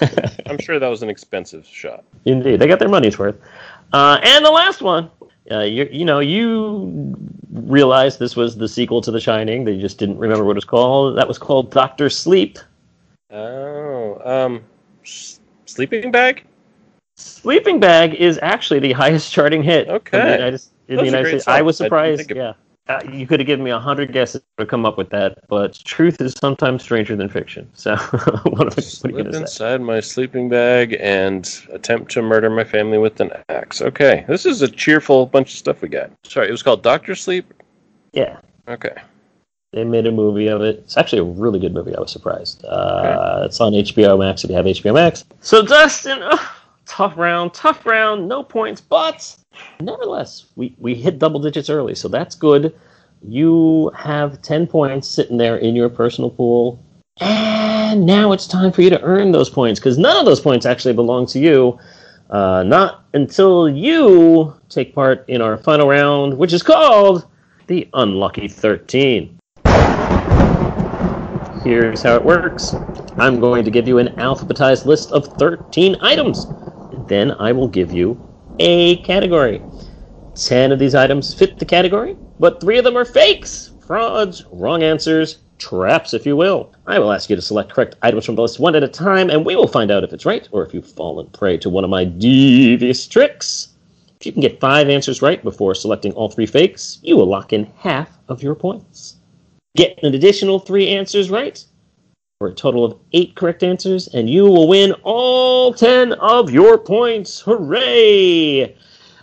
I'm 0.46 0.58
sure 0.58 0.78
that 0.78 0.88
was 0.88 1.02
an 1.02 1.10
expensive 1.10 1.66
shot. 1.66 2.04
Indeed, 2.24 2.60
they 2.60 2.66
got 2.66 2.78
their 2.78 2.88
money's 2.88 3.18
worth. 3.18 3.36
Uh, 3.92 4.20
and 4.22 4.44
the 4.44 4.50
last 4.50 4.80
one, 4.80 5.10
uh, 5.50 5.60
you, 5.60 5.88
you 5.90 6.04
know, 6.04 6.20
you 6.20 7.16
realized 7.52 8.18
this 8.18 8.36
was 8.36 8.56
the 8.56 8.68
sequel 8.68 9.00
to 9.00 9.10
The 9.10 9.20
Shining. 9.20 9.64
They 9.64 9.78
just 9.78 9.98
didn't 9.98 10.18
remember 10.18 10.44
what 10.44 10.52
it 10.52 10.58
was 10.58 10.64
called. 10.64 11.18
That 11.18 11.26
was 11.26 11.38
called 11.38 11.72
Doctor 11.72 12.08
Sleep. 12.08 12.58
Oh, 13.30 14.20
um, 14.24 14.62
sleeping 15.66 16.10
bag. 16.12 16.44
Sleeping 17.16 17.80
Bag 17.80 18.14
is 18.14 18.38
actually 18.42 18.78
the 18.78 18.92
highest 18.92 19.32
charting 19.32 19.64
hit. 19.64 19.88
Okay. 19.88 20.20
In 20.20 20.26
the 20.26 20.32
United, 20.32 20.62
in 20.86 20.96
the 20.98 21.04
United 21.04 21.28
States. 21.28 21.48
I 21.48 21.62
was 21.62 21.76
surprised. 21.76 22.30
I 22.30 22.34
yeah. 22.36 22.52
Uh, 22.88 23.00
you 23.12 23.26
could 23.26 23.38
have 23.38 23.46
given 23.46 23.62
me 23.62 23.70
a 23.70 23.78
hundred 23.78 24.12
guesses 24.12 24.40
to 24.56 24.64
come 24.64 24.86
up 24.86 24.96
with 24.96 25.10
that, 25.10 25.46
but 25.48 25.74
truth 25.84 26.20
is 26.22 26.32
sometimes 26.40 26.82
stranger 26.82 27.14
than 27.14 27.28
fiction. 27.28 27.68
So, 27.74 27.96
what, 28.44 28.44
what 28.44 28.82
Slip 28.82 29.14
inside 29.14 29.82
my 29.82 30.00
sleeping 30.00 30.48
bag 30.48 30.96
and 30.98 31.46
attempt 31.70 32.10
to 32.12 32.22
murder 32.22 32.48
my 32.48 32.64
family 32.64 32.96
with 32.96 33.20
an 33.20 33.30
axe. 33.50 33.82
Okay, 33.82 34.24
this 34.26 34.46
is 34.46 34.62
a 34.62 34.68
cheerful 34.68 35.26
bunch 35.26 35.52
of 35.52 35.58
stuff 35.58 35.82
we 35.82 35.88
got. 35.88 36.10
Sorry, 36.24 36.48
it 36.48 36.50
was 36.50 36.62
called 36.62 36.82
Doctor 36.82 37.14
Sleep. 37.14 37.52
Yeah. 38.12 38.40
Okay. 38.68 38.94
They 39.72 39.84
made 39.84 40.06
a 40.06 40.12
movie 40.12 40.46
of 40.46 40.62
it. 40.62 40.76
It's 40.78 40.96
actually 40.96 41.18
a 41.18 41.24
really 41.24 41.60
good 41.60 41.74
movie. 41.74 41.94
I 41.94 42.00
was 42.00 42.10
surprised. 42.10 42.64
Uh, 42.64 43.36
okay. 43.38 43.46
It's 43.46 43.60
on 43.60 43.74
HBO 43.74 44.18
Max 44.18 44.44
if 44.44 44.50
you 44.50 44.56
have 44.56 44.64
HBO 44.64 44.94
Max. 44.94 45.26
So, 45.42 45.60
Dustin. 45.62 46.20
Oh, 46.22 46.58
tough 46.88 47.16
round, 47.16 47.54
tough 47.54 47.86
round, 47.86 48.26
no 48.26 48.42
points, 48.42 48.80
but 48.80 49.36
nevertheless, 49.80 50.46
we, 50.56 50.74
we 50.78 50.94
hit 50.94 51.18
double 51.18 51.40
digits 51.40 51.70
early, 51.70 51.94
so 51.94 52.08
that's 52.08 52.34
good. 52.34 52.74
You 53.22 53.90
have 53.96 54.42
10 54.42 54.66
points 54.66 55.08
sitting 55.08 55.36
there 55.36 55.56
in 55.56 55.74
your 55.74 55.88
personal 55.88 56.30
pool, 56.30 56.82
and 57.20 58.06
now 58.06 58.32
it's 58.32 58.46
time 58.46 58.72
for 58.72 58.82
you 58.82 58.90
to 58.90 59.02
earn 59.02 59.32
those 59.32 59.50
points 59.50 59.80
because 59.80 59.98
none 59.98 60.16
of 60.16 60.24
those 60.24 60.40
points 60.40 60.66
actually 60.66 60.94
belong 60.94 61.26
to 61.26 61.38
you. 61.38 61.78
Uh, 62.30 62.62
not 62.62 63.04
until 63.14 63.68
you 63.68 64.54
take 64.68 64.94
part 64.94 65.24
in 65.28 65.40
our 65.40 65.56
final 65.56 65.88
round, 65.88 66.36
which 66.36 66.52
is 66.52 66.62
called 66.62 67.26
the 67.66 67.88
Unlucky 67.94 68.48
13. 68.48 69.38
Here's 71.64 72.02
how 72.02 72.14
it 72.14 72.24
works 72.24 72.74
I'm 73.18 73.40
going 73.40 73.64
to 73.64 73.70
give 73.70 73.88
you 73.88 73.98
an 73.98 74.08
alphabetized 74.16 74.84
list 74.84 75.10
of 75.10 75.26
13 75.26 75.96
items 76.00 76.46
then 77.06 77.32
I 77.32 77.52
will 77.52 77.68
give 77.68 77.92
you 77.92 78.18
a 78.58 78.96
category. 79.02 79.62
Ten 80.34 80.72
of 80.72 80.78
these 80.78 80.94
items 80.94 81.34
fit 81.34 81.58
the 81.58 81.64
category, 81.64 82.16
but 82.38 82.60
three 82.60 82.78
of 82.78 82.84
them 82.84 82.96
are 82.96 83.04
fakes, 83.04 83.72
frauds, 83.80 84.44
wrong 84.52 84.82
answers, 84.82 85.38
traps, 85.58 86.14
if 86.14 86.24
you 86.24 86.36
will. 86.36 86.72
I 86.86 86.98
will 86.98 87.12
ask 87.12 87.28
you 87.28 87.36
to 87.36 87.42
select 87.42 87.72
correct 87.72 87.96
items 88.02 88.24
from 88.24 88.36
the 88.36 88.42
list 88.42 88.60
one 88.60 88.74
at 88.74 88.82
a 88.82 88.88
time, 88.88 89.30
and 89.30 89.44
we 89.44 89.56
will 89.56 89.66
find 89.66 89.90
out 89.90 90.04
if 90.04 90.12
it's 90.12 90.26
right 90.26 90.48
or 90.52 90.64
if 90.64 90.72
you've 90.72 90.90
fallen 90.90 91.26
prey 91.30 91.56
to 91.58 91.70
one 91.70 91.84
of 91.84 91.90
my 91.90 92.04
devious 92.04 93.06
tricks. 93.06 93.70
If 94.20 94.26
you 94.26 94.32
can 94.32 94.42
get 94.42 94.60
five 94.60 94.88
answers 94.88 95.22
right 95.22 95.42
before 95.42 95.74
selecting 95.74 96.12
all 96.12 96.28
three 96.28 96.46
fakes, 96.46 96.98
you 97.02 97.16
will 97.16 97.26
lock 97.26 97.52
in 97.52 97.70
half 97.76 98.18
of 98.28 98.42
your 98.42 98.54
points. 98.54 99.16
Get 99.76 99.98
an 100.02 100.14
additional 100.14 100.58
three 100.58 100.88
answers 100.88 101.30
right, 101.30 101.64
for 102.38 102.46
a 102.46 102.54
total 102.54 102.84
of 102.84 102.96
eight 103.14 103.34
correct 103.34 103.64
answers, 103.64 104.06
and 104.14 104.30
you 104.30 104.44
will 104.44 104.68
win 104.68 104.92
all 105.02 105.74
10 105.74 106.12
of 106.12 106.52
your 106.52 106.78
points. 106.78 107.40
Hooray! 107.40 108.76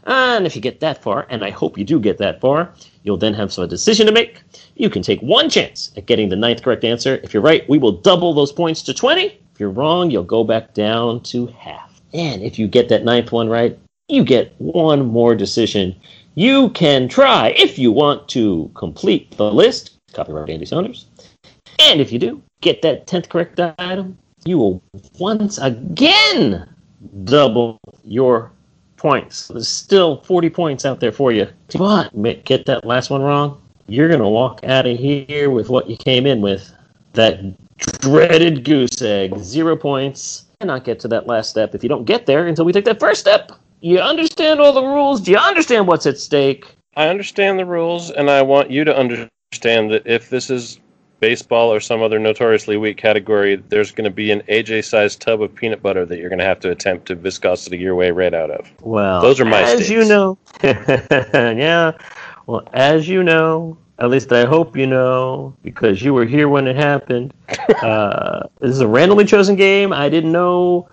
And 0.03 0.45
if 0.45 0.53
you 0.53 0.61
get 0.61 0.81
that 0.81 1.01
far, 1.01 1.25
and 1.29 1.41
I 1.41 1.49
hope 1.49 1.77
you 1.77 1.85
do 1.85 1.97
get 1.97 2.17
that 2.17 2.41
far, 2.41 2.73
you'll 3.03 3.15
then 3.15 3.33
have 3.33 3.53
some 3.53 3.69
decision 3.69 4.05
to 4.07 4.11
make. 4.11 4.41
You 4.75 4.89
can 4.89 5.01
take 5.01 5.21
one 5.21 5.49
chance 5.49 5.93
at 5.95 6.07
getting 6.07 6.27
the 6.27 6.35
ninth 6.35 6.61
correct 6.61 6.83
answer. 6.83 7.21
If 7.23 7.33
you're 7.33 7.41
right, 7.41 7.67
we 7.69 7.77
will 7.77 7.93
double 7.93 8.33
those 8.33 8.51
points 8.51 8.81
to 8.81 8.93
20. 8.93 9.27
If 9.27 9.59
you're 9.61 9.69
wrong, 9.69 10.11
you'll 10.11 10.23
go 10.23 10.43
back 10.43 10.73
down 10.73 11.23
to 11.23 11.47
half. 11.47 12.01
And 12.13 12.41
if 12.43 12.59
you 12.59 12.67
get 12.67 12.89
that 12.89 13.05
ninth 13.05 13.31
one 13.31 13.47
right, 13.47 13.79
you 14.09 14.25
get 14.25 14.53
one 14.57 15.05
more 15.05 15.35
decision. 15.35 15.95
You 16.33 16.69
can 16.71 17.07
try, 17.07 17.55
if 17.55 17.79
you 17.79 17.93
want 17.93 18.27
to 18.29 18.69
complete 18.75 19.37
the 19.37 19.49
list, 19.49 19.91
copyright 20.11 20.49
Andy 20.49 20.65
Saunders. 20.65 21.05
And 21.85 22.01
if 22.01 22.11
you 22.11 22.17
do, 22.17 22.41
get 22.61 22.81
that 22.81 23.05
10th 23.05 23.29
correct 23.29 23.59
item, 23.77 24.17
you 24.43 24.57
will 24.57 24.83
once 25.19 25.59
again 25.59 26.67
double 27.25 27.77
your 28.03 28.51
points. 28.97 29.49
There's 29.49 29.67
still 29.67 30.21
40 30.21 30.49
points 30.49 30.83
out 30.83 30.99
there 30.99 31.11
for 31.11 31.31
you. 31.31 31.47
But 31.77 32.11
get 32.43 32.65
that 32.65 32.85
last 32.85 33.11
one 33.11 33.21
wrong, 33.21 33.61
you're 33.87 34.07
going 34.07 34.19
to 34.19 34.27
walk 34.27 34.63
out 34.63 34.87
of 34.87 34.97
here 34.97 35.51
with 35.51 35.69
what 35.69 35.87
you 35.87 35.95
came 35.95 36.25
in 36.25 36.41
with. 36.41 36.73
That 37.13 37.55
dreaded 37.77 38.63
goose 38.63 39.01
egg. 39.01 39.37
Zero 39.37 39.75
points. 39.75 40.45
And 40.61 40.83
get 40.83 40.99
to 41.01 41.07
that 41.09 41.27
last 41.27 41.51
step 41.51 41.75
if 41.75 41.83
you 41.83 41.89
don't 41.89 42.05
get 42.05 42.25
there 42.25 42.47
until 42.47 42.65
we 42.65 42.73
take 42.73 42.85
that 42.85 42.99
first 42.99 43.21
step. 43.21 43.51
You 43.81 43.99
understand 43.99 44.59
all 44.59 44.73
the 44.73 44.83
rules? 44.83 45.21
Do 45.21 45.29
you 45.29 45.37
understand 45.37 45.87
what's 45.87 46.07
at 46.07 46.17
stake? 46.17 46.75
I 46.95 47.09
understand 47.09 47.59
the 47.59 47.65
rules, 47.65 48.09
and 48.09 48.31
I 48.31 48.41
want 48.41 48.71
you 48.71 48.85
to 48.85 48.97
understand 48.97 49.91
that 49.91 50.01
if 50.05 50.29
this 50.29 50.49
is 50.49 50.79
baseball 51.19 51.71
or 51.71 51.79
some 51.79 52.01
other 52.01 52.19
notoriously 52.19 52.77
weak 52.77 52.97
category, 52.97 53.55
there's 53.55 53.91
going 53.91 54.05
to 54.05 54.15
be 54.15 54.31
an 54.31 54.41
AJ-sized 54.49 55.21
tub 55.21 55.41
of 55.41 55.53
peanut 55.55 55.81
butter 55.81 56.05
that 56.05 56.17
you're 56.17 56.29
going 56.29 56.39
to 56.39 56.45
have 56.45 56.59
to 56.61 56.71
attempt 56.71 57.07
to 57.07 57.15
viscosity 57.15 57.77
your 57.77 57.95
way 57.95 58.11
right 58.11 58.33
out 58.33 58.51
of. 58.51 58.71
Well, 58.81 59.21
Those 59.21 59.39
are 59.39 59.45
my 59.45 59.61
as 59.61 59.85
stakes. 59.85 59.89
you 59.89 60.05
know. 60.05 60.37
yeah. 60.63 61.91
Well, 62.47 62.67
as 62.73 63.07
you 63.07 63.23
know, 63.23 63.77
at 63.99 64.09
least 64.09 64.31
I 64.31 64.45
hope 64.45 64.75
you 64.75 64.85
know, 64.87 65.55
because 65.63 66.01
you 66.01 66.13
were 66.13 66.25
here 66.25 66.49
when 66.49 66.67
it 66.67 66.75
happened. 66.75 67.33
uh, 67.81 68.47
this 68.59 68.71
is 68.71 68.81
a 68.81 68.87
randomly 68.87 69.25
chosen 69.25 69.55
game. 69.55 69.93
I 69.93 70.09
didn't 70.09 70.31
know 70.31 70.89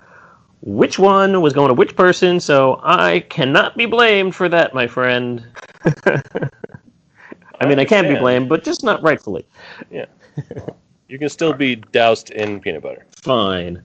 which 0.62 0.98
one 0.98 1.42
was 1.42 1.52
going 1.52 1.68
to 1.68 1.74
which 1.74 1.96
person, 1.96 2.38
so 2.38 2.80
I 2.84 3.20
cannot 3.28 3.76
be 3.76 3.86
blamed 3.86 4.34
for 4.34 4.48
that, 4.48 4.74
my 4.74 4.86
friend. 4.86 5.44
I 7.62 7.68
mean, 7.68 7.78
I 7.78 7.84
can't 7.84 8.08
be 8.08 8.16
blamed, 8.16 8.48
but 8.48 8.64
just 8.64 8.82
not 8.82 9.00
rightfully. 9.02 9.46
Yeah. 9.90 10.06
You 11.08 11.18
can 11.18 11.28
still 11.28 11.52
be 11.52 11.76
doused 11.76 12.30
in 12.30 12.60
peanut 12.60 12.82
butter. 12.82 13.06
Fine. 13.10 13.82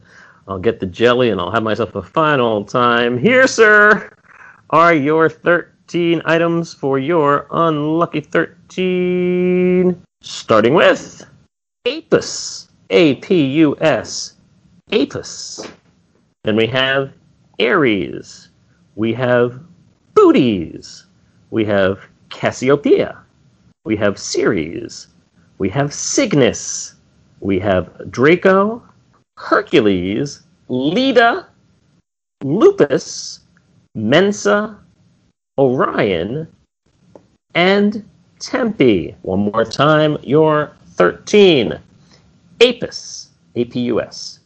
I'll 0.48 0.58
get 0.58 0.80
the 0.80 0.86
jelly 0.86 1.30
and 1.30 1.40
I'll 1.40 1.52
have 1.52 1.62
myself 1.62 1.94
a 1.94 2.02
fine 2.02 2.40
old 2.40 2.70
time. 2.70 3.18
Here, 3.20 3.46
sir, 3.48 4.12
are 4.72 4.94
your 4.94 5.30
13 5.30 6.22
items 6.26 6.74
for 6.74 6.98
your 6.98 7.48
unlucky 7.52 8.22
13. 8.22 10.02
Starting 10.22 10.74
with 10.74 11.26
Apus. 11.86 12.70
A 12.90 13.16
P 13.16 13.46
U 13.58 13.76
S. 13.82 14.36
Apus. 14.92 15.70
Then 16.46 16.56
we 16.56 16.66
have 16.68 17.12
Aries. 17.60 18.50
We 18.96 19.14
have 19.14 19.60
Bootes. 20.16 21.06
We 21.52 21.66
have 21.66 22.00
Cassiopeia. 22.30 23.18
We 23.88 23.96
have 23.96 24.20
Ceres. 24.20 25.08
We 25.60 25.70
have 25.70 25.94
Cygnus. 25.94 26.96
We 27.40 27.58
have 27.60 28.12
Draco, 28.12 28.84
Hercules, 29.38 30.42
Leda, 30.68 31.48
Lupus, 32.44 33.40
Mensa, 33.96 34.78
Orion, 35.58 36.50
and 37.56 38.04
Tempe. 38.40 39.16
One 39.22 39.52
more 39.54 39.64
time, 39.64 40.18
your 40.22 40.74
13. 40.96 41.80
Apus, 42.60 43.28
A-P-U-S. 43.56 44.40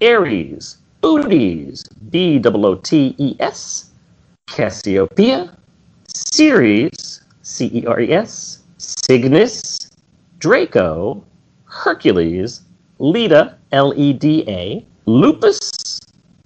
Aries, 0.00 0.76
Bootes, 1.00 1.82
B-O-O-T-E-S. 2.12 3.90
Cassiopeia, 4.46 5.56
Ceres, 6.14 7.22
C-E-R-E-S. 7.42 8.58
Cygnus, 8.88 9.90
Draco, 10.38 11.22
Hercules, 11.64 12.62
Leda, 12.98 13.58
L 13.70 13.92
E 13.94 14.14
D 14.14 14.44
A, 14.48 14.84
Lupus, 15.04 16.00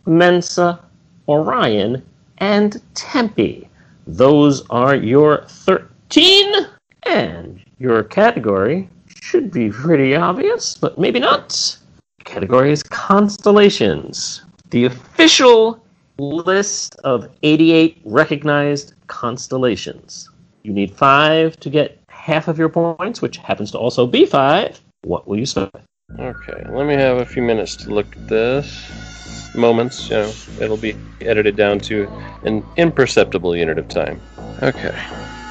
Mensa, 0.06 0.80
Orion, 1.28 2.02
and 2.38 2.82
Tempe. 2.94 3.68
Those 4.08 4.68
are 4.70 4.96
your 4.96 5.44
13. 5.46 6.66
And 7.04 7.62
your 7.78 8.02
category 8.02 8.88
should 9.06 9.52
be 9.52 9.70
pretty 9.70 10.16
obvious, 10.16 10.76
but 10.76 10.98
maybe 10.98 11.20
not. 11.20 11.78
Category 12.24 12.72
is 12.72 12.82
constellations. 12.82 14.42
The 14.70 14.86
official 14.86 15.84
list 16.18 16.96
of 17.04 17.28
88 17.44 18.00
recognized 18.04 18.94
constellations. 19.06 20.28
You 20.64 20.72
need 20.72 20.92
five 20.92 21.58
to 21.60 21.70
get 21.70 22.01
half 22.22 22.46
of 22.46 22.56
your 22.56 22.68
points, 22.68 23.20
which 23.20 23.36
happens 23.38 23.72
to 23.72 23.78
also 23.78 24.06
be 24.06 24.24
five. 24.24 24.80
What 25.02 25.26
will 25.26 25.36
you 25.36 25.46
with? 25.56 26.20
Okay, 26.20 26.64
let 26.70 26.86
me 26.86 26.94
have 26.94 27.16
a 27.16 27.26
few 27.26 27.42
minutes 27.42 27.74
to 27.76 27.90
look 27.90 28.06
at 28.16 28.28
this. 28.28 29.54
Moments, 29.56 30.08
you 30.08 30.16
know, 30.16 30.32
it'll 30.60 30.76
be 30.76 30.94
edited 31.20 31.56
down 31.56 31.80
to 31.80 32.08
an 32.44 32.64
imperceptible 32.76 33.56
unit 33.56 33.76
of 33.76 33.88
time. 33.88 34.20
Okay, 34.62 34.96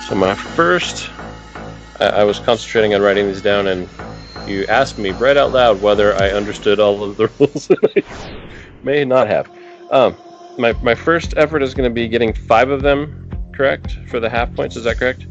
so 0.07 0.15
my 0.15 0.33
first, 0.33 1.11
I, 1.99 2.05
I 2.05 2.23
was 2.23 2.39
concentrating 2.39 2.95
on 2.95 3.01
writing 3.01 3.27
these 3.27 3.41
down, 3.41 3.67
and 3.67 3.89
you 4.47 4.65
asked 4.67 4.97
me 4.97 5.11
right 5.11 5.35
out 5.35 5.51
loud 5.51 5.81
whether 5.81 6.15
I 6.15 6.29
understood 6.29 6.79
all 6.79 7.03
of 7.03 7.17
the 7.17 7.27
rules, 7.39 7.69
I 7.69 8.03
may 8.81 9.03
not 9.03 9.27
have. 9.27 9.51
Um, 9.91 10.15
my, 10.57 10.71
my 10.81 10.95
first 10.95 11.33
effort 11.35 11.63
is 11.63 11.73
going 11.73 11.89
to 11.89 11.93
be 11.93 12.07
getting 12.07 12.31
five 12.31 12.69
of 12.69 12.81
them 12.81 13.29
correct 13.53 13.97
for 14.07 14.21
the 14.21 14.29
half 14.29 14.53
points. 14.55 14.77
Is 14.77 14.85
that 14.85 14.97
correct? 14.97 15.27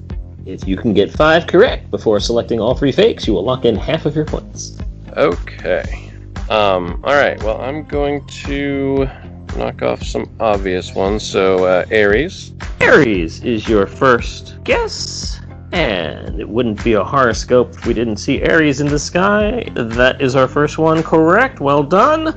If 0.46 0.66
you 0.66 0.76
can 0.76 0.94
get 0.94 1.10
five 1.10 1.46
correct 1.46 1.90
before 1.90 2.20
selecting 2.20 2.60
all 2.60 2.74
three 2.74 2.92
fakes, 2.92 3.26
you 3.26 3.34
will 3.34 3.44
lock 3.44 3.64
in 3.64 3.76
half 3.76 4.06
of 4.06 4.16
your 4.16 4.24
points. 4.24 4.78
Okay. 5.16 6.10
Um, 6.48 7.00
all 7.04 7.14
right. 7.14 7.40
Well, 7.42 7.60
I'm 7.60 7.84
going 7.84 8.24
to 8.26 9.08
knock 9.56 9.82
off 9.82 10.02
some 10.02 10.30
obvious 10.40 10.94
ones. 10.94 11.22
So, 11.22 11.64
uh, 11.64 11.84
Aries. 11.90 12.52
Aries 12.80 13.42
is 13.44 13.68
your 13.68 13.86
first 13.86 14.56
guess, 14.64 15.40
and 15.72 16.40
it 16.40 16.48
wouldn't 16.48 16.82
be 16.82 16.94
a 16.94 17.04
horoscope 17.04 17.74
if 17.74 17.86
we 17.86 17.94
didn't 17.94 18.16
see 18.16 18.42
Aries 18.42 18.80
in 18.80 18.88
the 18.88 18.98
sky. 18.98 19.68
That 19.74 20.20
is 20.20 20.34
our 20.34 20.48
first 20.48 20.78
one 20.78 21.02
correct. 21.02 21.60
Well 21.60 21.82
done. 21.82 22.28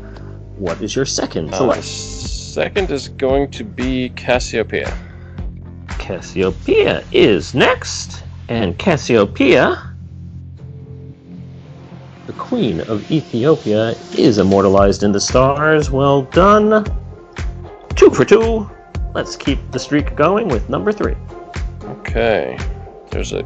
What 0.58 0.82
is 0.82 0.96
your 0.96 1.06
second 1.06 1.54
Uh, 1.54 1.82
second 1.82 2.92
is 2.92 3.08
going 3.08 3.50
to 3.52 3.64
be 3.64 4.10
Cassiopeia. 4.10 4.96
Cassiopeia 5.98 7.04
is 7.12 7.54
next, 7.54 8.24
and 8.50 8.78
Cassiopeia, 8.78 9.94
the 12.28 12.34
queen 12.34 12.82
of 12.82 13.10
Ethiopia, 13.12 13.96
is 14.18 14.38
immortalized 14.38 15.04
in 15.04 15.12
the 15.12 15.20
stars. 15.20 15.90
Well 15.92 16.24
done. 16.24 16.86
Two 17.96 18.10
for 18.10 18.26
two. 18.26 18.70
Let's 19.14 19.36
keep 19.36 19.60
the 19.72 19.80
streak 19.80 20.16
going 20.16 20.48
with 20.48 20.70
number 20.70 20.92
three. 20.92 21.16
Okay. 21.84 22.58
There's 23.12 23.34
a 23.34 23.46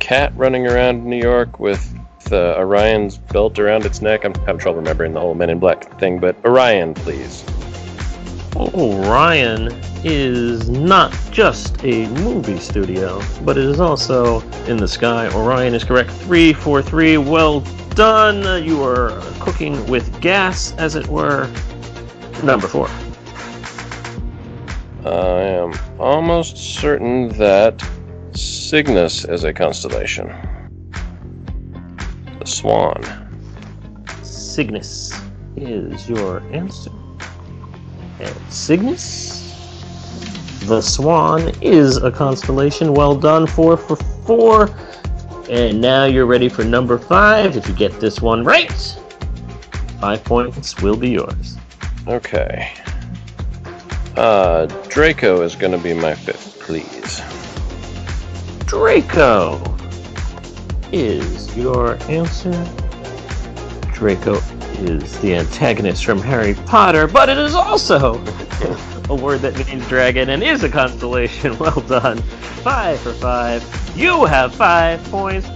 cat 0.00 0.32
running 0.36 0.66
around 0.66 1.04
New 1.04 1.20
York 1.20 1.58
with 1.58 1.96
the 2.24 2.56
Orion's 2.58 3.18
belt 3.18 3.58
around 3.58 3.84
its 3.86 4.02
neck. 4.02 4.24
I'm 4.24 4.34
having 4.46 4.58
trouble 4.58 4.80
remembering 4.80 5.12
the 5.12 5.20
whole 5.20 5.34
Men 5.34 5.50
in 5.50 5.58
Black 5.58 5.98
thing, 6.00 6.18
but 6.18 6.36
Orion, 6.44 6.94
please. 6.94 7.44
Oh, 8.56 8.70
Orion 8.72 9.72
is 10.04 10.70
not 10.70 11.12
just 11.32 11.82
a 11.82 12.06
movie 12.10 12.60
studio, 12.60 13.20
but 13.44 13.58
it 13.58 13.64
is 13.64 13.80
also 13.80 14.42
in 14.68 14.76
the 14.76 14.86
sky. 14.86 15.26
Orion 15.34 15.74
is 15.74 15.82
correct. 15.82 16.10
343, 16.10 16.82
three. 16.88 17.16
Well 17.16 17.60
done. 17.96 18.64
You 18.64 18.84
are 18.84 19.20
cooking 19.40 19.84
with 19.88 20.20
gas, 20.20 20.72
as 20.74 20.94
it 20.94 21.08
were. 21.08 21.50
Number 22.44 22.68
four. 22.68 22.88
I 25.04 25.40
am 25.42 25.72
almost 25.98 26.56
certain 26.56 27.30
that 27.30 27.84
Cygnus 28.36 29.24
is 29.24 29.42
a 29.42 29.52
constellation. 29.52 30.28
The 32.38 32.46
Swan. 32.46 33.02
Cygnus 34.22 35.12
is 35.56 36.08
your 36.08 36.38
answer. 36.52 36.92
And 38.24 38.52
Cygnus, 38.52 39.42
the 40.66 40.80
Swan, 40.80 41.52
is 41.60 41.98
a 41.98 42.10
constellation. 42.10 42.94
Well 42.94 43.14
done, 43.14 43.46
four 43.46 43.76
for 43.76 43.96
four. 43.96 44.74
And 45.50 45.78
now 45.78 46.06
you're 46.06 46.24
ready 46.24 46.48
for 46.48 46.64
number 46.64 46.96
five. 46.96 47.54
If 47.56 47.68
you 47.68 47.74
get 47.74 48.00
this 48.00 48.22
one 48.22 48.42
right, 48.42 48.72
five 50.00 50.24
points 50.24 50.80
will 50.80 50.96
be 50.96 51.10
yours. 51.10 51.58
Okay. 52.08 52.72
Uh, 54.16 54.66
Draco 54.88 55.42
is 55.42 55.54
going 55.54 55.72
to 55.72 55.78
be 55.78 55.92
my 55.92 56.14
fifth, 56.14 56.60
please. 56.60 57.20
Draco 58.66 59.60
is 60.92 61.54
your 61.54 61.98
answer. 62.04 62.52
Draco 63.92 64.40
is 64.84 65.18
the 65.20 65.34
antagonist 65.34 66.04
from 66.04 66.20
Harry 66.20 66.54
Potter, 66.66 67.06
but 67.06 67.28
it 67.28 67.38
is 67.38 67.54
also 67.54 68.14
a 69.08 69.14
word 69.14 69.40
that 69.40 69.56
means 69.66 69.86
dragon 69.88 70.30
and 70.30 70.42
is 70.42 70.62
a 70.64 70.68
constellation. 70.68 71.56
Well 71.64 71.80
done. 71.80 72.18
Five 72.62 73.00
for 73.00 73.12
five. 73.12 73.62
You 73.96 74.24
have 74.24 74.54
five 74.54 75.02
points. 75.04 75.46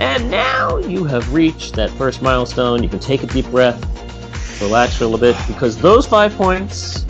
And 0.00 0.30
now 0.30 0.78
you 0.78 1.04
have 1.04 1.32
reached 1.32 1.74
that 1.74 1.90
first 1.90 2.22
milestone. 2.22 2.82
You 2.82 2.88
can 2.88 2.98
take 2.98 3.22
a 3.22 3.26
deep 3.26 3.46
breath, 3.46 3.80
relax 4.60 5.00
a 5.00 5.04
little 5.04 5.18
bit, 5.18 5.36
because 5.46 5.76
those 5.76 6.06
five 6.06 6.34
points 6.36 7.04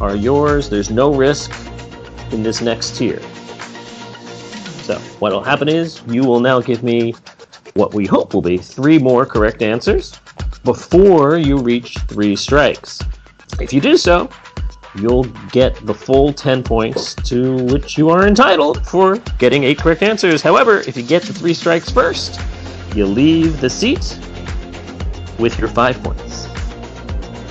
are 0.00 0.14
yours. 0.14 0.68
There's 0.68 0.90
no 0.90 1.14
risk 1.14 1.52
in 2.32 2.42
this 2.42 2.60
next 2.60 2.96
tier. 2.96 3.20
So, 4.82 4.98
what 5.18 5.32
will 5.32 5.42
happen 5.42 5.68
is 5.68 6.02
you 6.06 6.24
will 6.24 6.40
now 6.40 6.60
give 6.60 6.82
me 6.82 7.14
what 7.76 7.92
we 7.92 8.06
hope 8.06 8.32
will 8.32 8.42
be 8.42 8.56
three 8.56 8.98
more 8.98 9.26
correct 9.26 9.60
answers 9.62 10.18
before 10.64 11.36
you 11.36 11.58
reach 11.58 11.98
three 12.08 12.34
strikes. 12.34 13.00
If 13.60 13.72
you 13.72 13.80
do 13.80 13.96
so, 13.98 14.30
you'll 14.98 15.24
get 15.52 15.74
the 15.86 15.94
full 15.94 16.32
10 16.32 16.62
points 16.62 17.14
to 17.14 17.56
which 17.66 17.98
you 17.98 18.08
are 18.08 18.26
entitled 18.26 18.86
for 18.86 19.16
getting 19.38 19.64
eight 19.64 19.78
correct 19.78 20.02
answers. 20.02 20.40
However, 20.40 20.80
if 20.80 20.96
you 20.96 21.02
get 21.02 21.22
the 21.22 21.34
three 21.34 21.52
strikes 21.52 21.90
first, 21.90 22.40
you 22.94 23.04
leave 23.04 23.60
the 23.60 23.68
seat 23.68 24.18
with 25.38 25.58
your 25.58 25.68
five 25.68 26.02
points. 26.02 26.44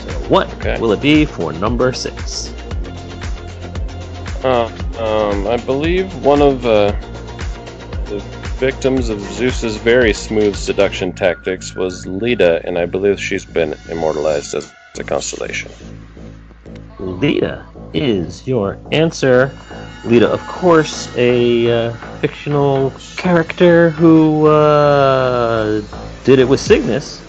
So, 0.02 0.10
what 0.28 0.52
Okay. 0.56 0.80
will 0.80 0.92
it 0.92 1.02
be 1.02 1.24
for 1.26 1.54
number 1.54 1.94
six? 1.94 2.52
Uh, 4.44 4.66
um, 5.00 5.48
I 5.48 5.58
believe 5.58 6.14
one 6.26 6.42
of 6.42 6.66
uh, 6.66 6.92
the 6.92 7.15
victims 8.56 9.10
of 9.10 9.20
Zeus's 9.20 9.76
very 9.78 10.14
smooth 10.14 10.56
seduction 10.56 11.12
tactics 11.12 11.76
was 11.76 12.08
Leda, 12.08 12.62
and 12.66 12.78
I 12.78 12.86
believe 12.86 13.20
she's 13.20 13.46
been 13.46 13.76
immortalized 13.90 14.56
as 14.56 14.72
a 14.98 15.04
constellation. 15.04 15.72
Leda 17.00 17.66
is 17.94 18.48
your 18.48 18.80
answer. 18.92 19.52
Leda, 20.06 20.30
of 20.30 20.40
course, 20.48 21.14
a 21.18 21.70
uh, 21.90 21.94
fictional 22.20 22.92
character 23.18 23.90
who 23.90 24.48
uh, 24.48 25.82
did 26.24 26.40
it 26.40 26.48
with 26.48 26.62
Cygnus, 26.62 27.22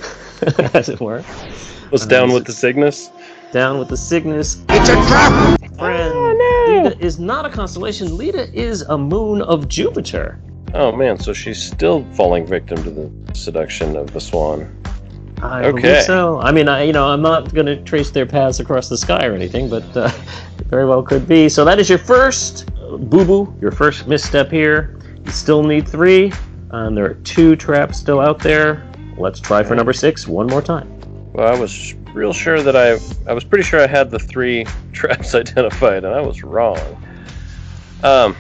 as 0.75 0.89
it 0.89 1.01
were. 1.01 1.25
Was 1.91 2.05
Uh, 2.05 2.07
down 2.07 2.33
with 2.33 2.45
the 2.45 2.53
Cygnus? 2.53 3.11
Down 3.53 3.79
with 3.79 3.89
the 3.89 3.97
Cygnus. 3.97 4.62
It's 4.69 4.89
a 4.89 4.95
trap! 4.95 5.61
Friend. 5.77 6.12
Oh, 6.15 6.67
no. 6.69 6.83
Leda 6.85 7.05
is 7.05 7.19
not 7.19 7.45
a 7.45 7.51
constellation. 7.51 8.17
Leda 8.17 8.49
is 8.55 8.83
a 8.83 8.97
moon 8.97 9.43
of 9.43 9.69
Jupiter. 9.69 10.39
Oh 10.74 10.92
man, 10.92 11.18
so 11.18 11.33
she's 11.33 11.62
still 11.62 12.05
falling 12.12 12.46
victim 12.46 12.83
to 12.85 12.90
the 12.90 13.35
seduction 13.35 13.96
of 13.96 14.12
the 14.12 14.20
swan. 14.20 14.72
I 15.42 15.64
Okay. 15.64 15.81
believe 15.81 16.02
so. 16.02 16.40
I 16.40 16.50
mean, 16.50 16.68
I, 16.68 16.83
you 16.83 16.92
know, 16.92 17.07
I'm 17.09 17.22
not 17.22 17.52
going 17.55 17.66
to 17.66 17.76
trace 17.83 18.11
their 18.11 18.26
paths 18.26 18.59
across 18.61 18.88
the 18.88 18.96
sky 18.96 19.26
or 19.26 19.35
anything, 19.35 19.68
but 19.68 19.85
uh, 19.96 20.09
very 20.66 20.87
well 20.87 21.02
could 21.02 21.29
be. 21.29 21.48
So 21.48 21.64
that 21.64 21.79
is 21.79 21.88
your 21.88 21.98
first 21.98 22.66
boo 23.11 23.24
boo, 23.24 23.55
your 23.61 23.70
first 23.70 24.07
misstep 24.07 24.50
here. 24.50 24.98
You 25.24 25.31
still 25.31 25.62
need 25.62 25.88
three. 25.88 26.33
Um, 26.70 26.94
there 26.94 27.05
are 27.05 27.14
two 27.14 27.55
traps 27.57 27.98
still 27.98 28.20
out 28.20 28.38
there. 28.38 28.90
Let's 29.18 29.40
try 29.40 29.62
for 29.62 29.74
number 29.74 29.92
six 29.92 30.26
one 30.26 30.46
more 30.46 30.62
time. 30.62 30.92
Well, 31.33 31.55
I 31.55 31.59
was 31.59 31.94
real 32.12 32.33
sure 32.33 32.62
that 32.62 32.76
I 32.76 32.98
I 33.31 33.35
was 33.35 33.44
pretty 33.44 33.64
sure 33.64 33.81
I 33.81 33.87
had 33.87 34.11
the 34.11 34.18
three 34.18 34.66
traps 34.92 35.35
identified, 35.42 36.05
and 36.05 36.14
I 36.14 36.20
was 36.20 36.42
wrong. 36.42 36.79
Um, 38.02 38.37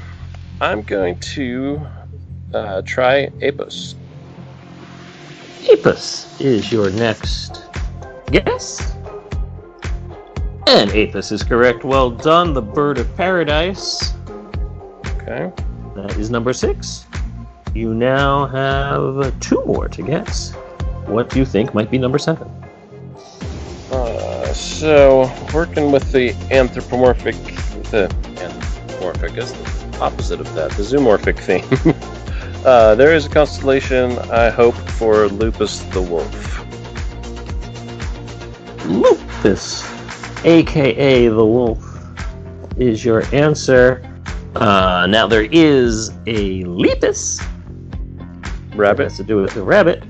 I'm 0.60 0.82
going 0.82 1.18
to 1.20 1.86
uh, 2.56 2.82
try 2.82 3.26
Apus. 3.40 3.94
Apus 5.64 6.40
is 6.40 6.72
your 6.72 6.90
next 6.90 7.64
guess. 8.30 8.94
And 10.66 10.90
Apus 10.90 11.30
is 11.32 11.42
correct. 11.42 11.84
Well 11.84 12.10
done. 12.10 12.54
The 12.54 12.62
bird 12.62 12.98
of 12.98 13.14
paradise. 13.16 14.14
Okay. 15.16 15.52
That 15.94 16.16
is 16.18 16.30
number 16.30 16.52
six. 16.52 17.06
You 17.74 17.94
now 17.94 18.46
have 18.46 19.38
two 19.40 19.62
more 19.66 19.88
to 19.88 20.02
guess. 20.02 20.52
What 21.06 21.30
do 21.30 21.38
you 21.38 21.44
think 21.44 21.74
might 21.74 21.90
be 21.90 21.98
number 21.98 22.18
seven? 22.18 22.48
Uh, 23.92 24.52
so 24.52 25.30
working 25.54 25.92
with 25.92 26.10
the 26.10 26.30
anthropomorphic, 26.50 27.36
the 27.90 28.12
anthropomorphic 28.40 29.36
is 29.36 29.52
the 29.52 29.98
opposite 30.00 30.40
of 30.40 30.52
that, 30.54 30.70
the 30.72 30.82
zoomorphic 30.82 31.38
theme. 31.38 31.94
uh, 32.66 32.96
there 32.96 33.14
is 33.14 33.26
a 33.26 33.28
constellation 33.28 34.18
I 34.30 34.50
hope 34.50 34.74
for 34.74 35.28
Lupus 35.28 35.80
the 35.92 36.02
Wolf. 36.02 36.42
Lupus, 38.84 39.88
aka 40.44 41.28
the 41.28 41.44
wolf, 41.44 41.84
is 42.76 43.04
your 43.04 43.22
answer. 43.34 44.02
Uh, 44.56 45.06
now 45.08 45.28
there 45.28 45.48
is 45.52 46.10
a 46.26 46.64
Lepus. 46.64 47.40
Rabbit. 48.74 49.04
Has 49.04 49.16
to 49.16 49.24
do 49.24 49.36
with 49.36 49.54
the 49.54 49.62
rabbit. 49.62 50.02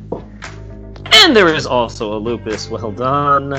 And 1.12 1.36
there 1.36 1.54
is 1.54 1.66
also 1.66 2.16
a 2.16 2.18
lupus. 2.18 2.70
Well 2.70 2.90
done. 2.90 3.50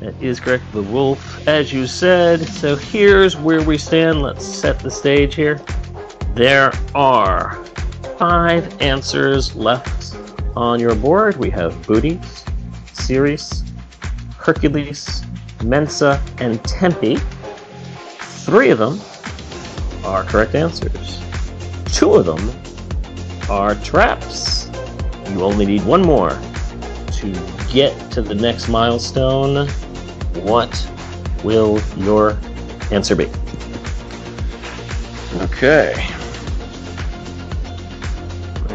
That 0.00 0.14
is 0.20 0.40
correct. 0.40 0.64
The 0.72 0.82
wolf, 0.82 1.46
as 1.46 1.72
you 1.72 1.86
said. 1.86 2.40
So 2.40 2.74
here's 2.74 3.36
where 3.36 3.62
we 3.62 3.78
stand. 3.78 4.22
Let's 4.22 4.44
set 4.44 4.80
the 4.80 4.90
stage 4.90 5.34
here. 5.34 5.60
There 6.34 6.72
are 6.94 7.62
five 8.22 8.80
answers 8.80 9.52
left 9.56 10.14
on 10.54 10.78
your 10.78 10.94
board. 10.94 11.36
We 11.38 11.50
have 11.50 11.84
Bootes, 11.88 12.44
Ceres, 12.92 13.64
Hercules, 14.36 15.24
Mensa, 15.64 16.22
and 16.38 16.62
Tempe. 16.62 17.16
Three 18.46 18.70
of 18.70 18.78
them 18.78 19.00
are 20.04 20.22
correct 20.22 20.54
answers. 20.54 21.20
Two 21.86 22.14
of 22.14 22.26
them 22.26 22.48
are 23.50 23.74
traps. 23.82 24.70
You 25.30 25.42
only 25.42 25.66
need 25.66 25.84
one 25.84 26.02
more 26.02 26.30
to 27.14 27.32
get 27.72 28.12
to 28.12 28.22
the 28.22 28.36
next 28.36 28.68
milestone. 28.68 29.66
What 30.44 30.88
will 31.42 31.80
your 31.96 32.38
answer 32.92 33.16
be? 33.16 33.28
Okay. 35.40 36.21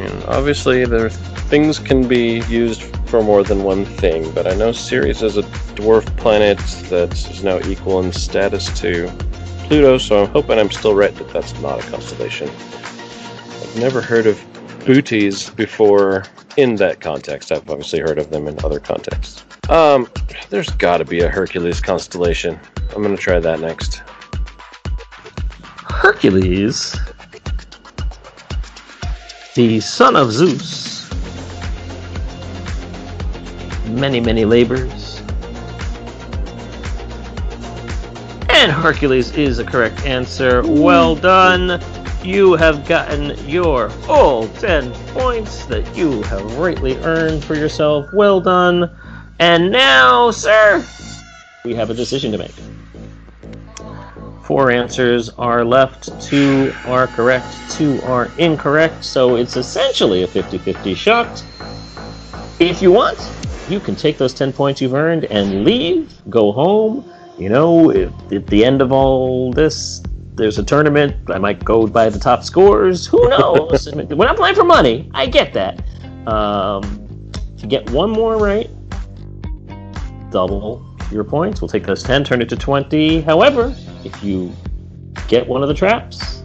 Mean, 0.08 0.24
obviously, 0.28 0.86
there 0.86 1.10
things 1.10 1.80
can 1.80 2.08
be 2.08 2.42
used 2.50 2.84
for 3.08 3.24
more 3.24 3.44
than 3.44 3.64
one 3.64 3.86
thing, 3.86 4.32
but 4.32 4.48
I 4.48 4.54
know 4.54 4.72
Ceres 4.72 5.24
is 5.24 5.38
a 5.38 5.44
dwarf 5.76 6.06
planet 6.18 6.58
that 6.90 7.14
is 7.14 7.44
now 7.44 7.60
equal 7.68 8.02
in 8.02 8.12
status 8.12 8.68
to 8.82 9.10
Pluto, 9.68 9.98
so 9.98 10.24
I'm 10.24 10.30
hoping 10.30 10.60
I'm 10.60 10.72
still 10.72 10.96
right 10.96 11.14
that 11.16 11.30
that's 11.30 11.58
not 11.62 11.84
a 11.84 11.90
constellation. 11.90 12.50
I've 12.50 13.78
never 13.80 14.02
heard 14.02 14.28
of 14.28 14.42
booties 14.86 15.50
before 15.52 16.24
in 16.58 16.76
that 16.76 17.00
context. 17.02 17.52
I've 17.52 17.70
obviously 17.70 18.00
heard 18.00 18.18
of 18.18 18.30
them 18.30 18.48
in 18.48 18.58
other 18.64 18.80
contexts. 18.80 19.44
Um, 19.70 20.08
there's 20.50 20.70
got 20.70 20.98
to 20.98 21.06
be 21.06 21.22
a 21.22 21.30
Hercules 21.30 21.82
constellation. 21.82 22.60
I'm 22.96 23.02
gonna 23.02 23.18
try 23.18 23.40
that 23.40 23.60
next. 23.60 24.02
Hercules, 25.90 26.96
the 29.58 29.80
son 29.80 30.16
of 30.16 30.32
Zeus, 30.32 31.10
many, 33.88 34.20
many 34.20 34.46
labors. 34.46 35.20
And 38.50 38.72
Hercules 38.72 39.36
is 39.36 39.58
a 39.58 39.64
correct 39.64 40.06
answer. 40.06 40.62
Well 40.64 41.16
done. 41.16 41.82
You 42.24 42.54
have 42.54 42.88
gotten 42.88 43.36
your 43.50 43.90
full 43.90 44.48
10 44.60 44.92
points 45.08 45.66
that 45.66 45.98
you 45.98 46.22
have 46.24 46.58
rightly 46.58 46.96
earned 46.98 47.44
for 47.44 47.56
yourself. 47.56 48.14
Well 48.14 48.40
done. 48.40 48.92
And 49.40 49.72
now, 49.72 50.30
sir, 50.30 50.86
we 51.66 51.74
have 51.74 51.90
a 51.90 51.96
decision 51.96 52.32
to 52.32 52.38
make. 52.38 52.54
Four 54.48 54.72
answers 54.72 55.28
are 55.38 55.66
left. 55.66 56.22
Two 56.22 56.74
are 56.86 57.06
correct, 57.08 57.54
two 57.70 58.00
are 58.04 58.32
incorrect. 58.38 59.04
So 59.04 59.36
it's 59.36 59.58
essentially 59.58 60.24
a 60.24 60.28
50 60.28 60.58
50 60.58 60.94
shot. 60.94 61.44
If 62.58 62.82
you 62.82 62.94
want, 62.94 63.20
you 63.68 63.82
can 63.82 63.94
take 63.94 64.18
those 64.18 64.34
10 64.34 64.54
points 64.54 64.80
you've 64.80 64.94
earned 64.94 65.26
and 65.26 65.66
leave, 65.66 66.14
go 66.30 66.54
home. 66.54 67.04
You 67.38 67.50
know, 67.50 67.92
if 67.92 68.10
at 68.32 68.48
the 68.48 68.64
end 68.64 68.82
of 68.82 68.94
all 68.94 69.52
this, 69.52 70.02
there's 70.36 70.58
a 70.58 70.64
tournament, 70.64 71.30
I 71.30 71.40
might 71.40 71.66
go 71.66 71.86
by 71.86 72.08
the 72.08 72.18
top 72.18 72.46
scores. 72.46 73.06
Who 73.06 73.28
knows? 73.28 73.94
We're 73.94 74.28
not 74.28 74.38
playing 74.38 74.56
for 74.56 74.64
money. 74.64 75.12
I 75.14 75.26
get 75.26 75.54
that. 75.56 75.84
Um, 76.26 77.30
if 77.54 77.64
you 77.64 77.68
get 77.68 77.90
one 77.90 78.12
more 78.12 78.38
right, 78.38 78.70
double 80.32 80.86
your 81.12 81.26
points. 81.26 81.62
We'll 81.62 81.68
take 81.68 81.86
those 81.86 82.02
10, 82.02 82.24
turn 82.24 82.42
it 82.42 82.48
to 82.48 82.56
20. 82.56 83.20
However, 83.22 83.76
if 84.08 84.24
you 84.24 84.54
get 85.28 85.46
one 85.46 85.62
of 85.62 85.68
the 85.68 85.74
traps, 85.74 86.44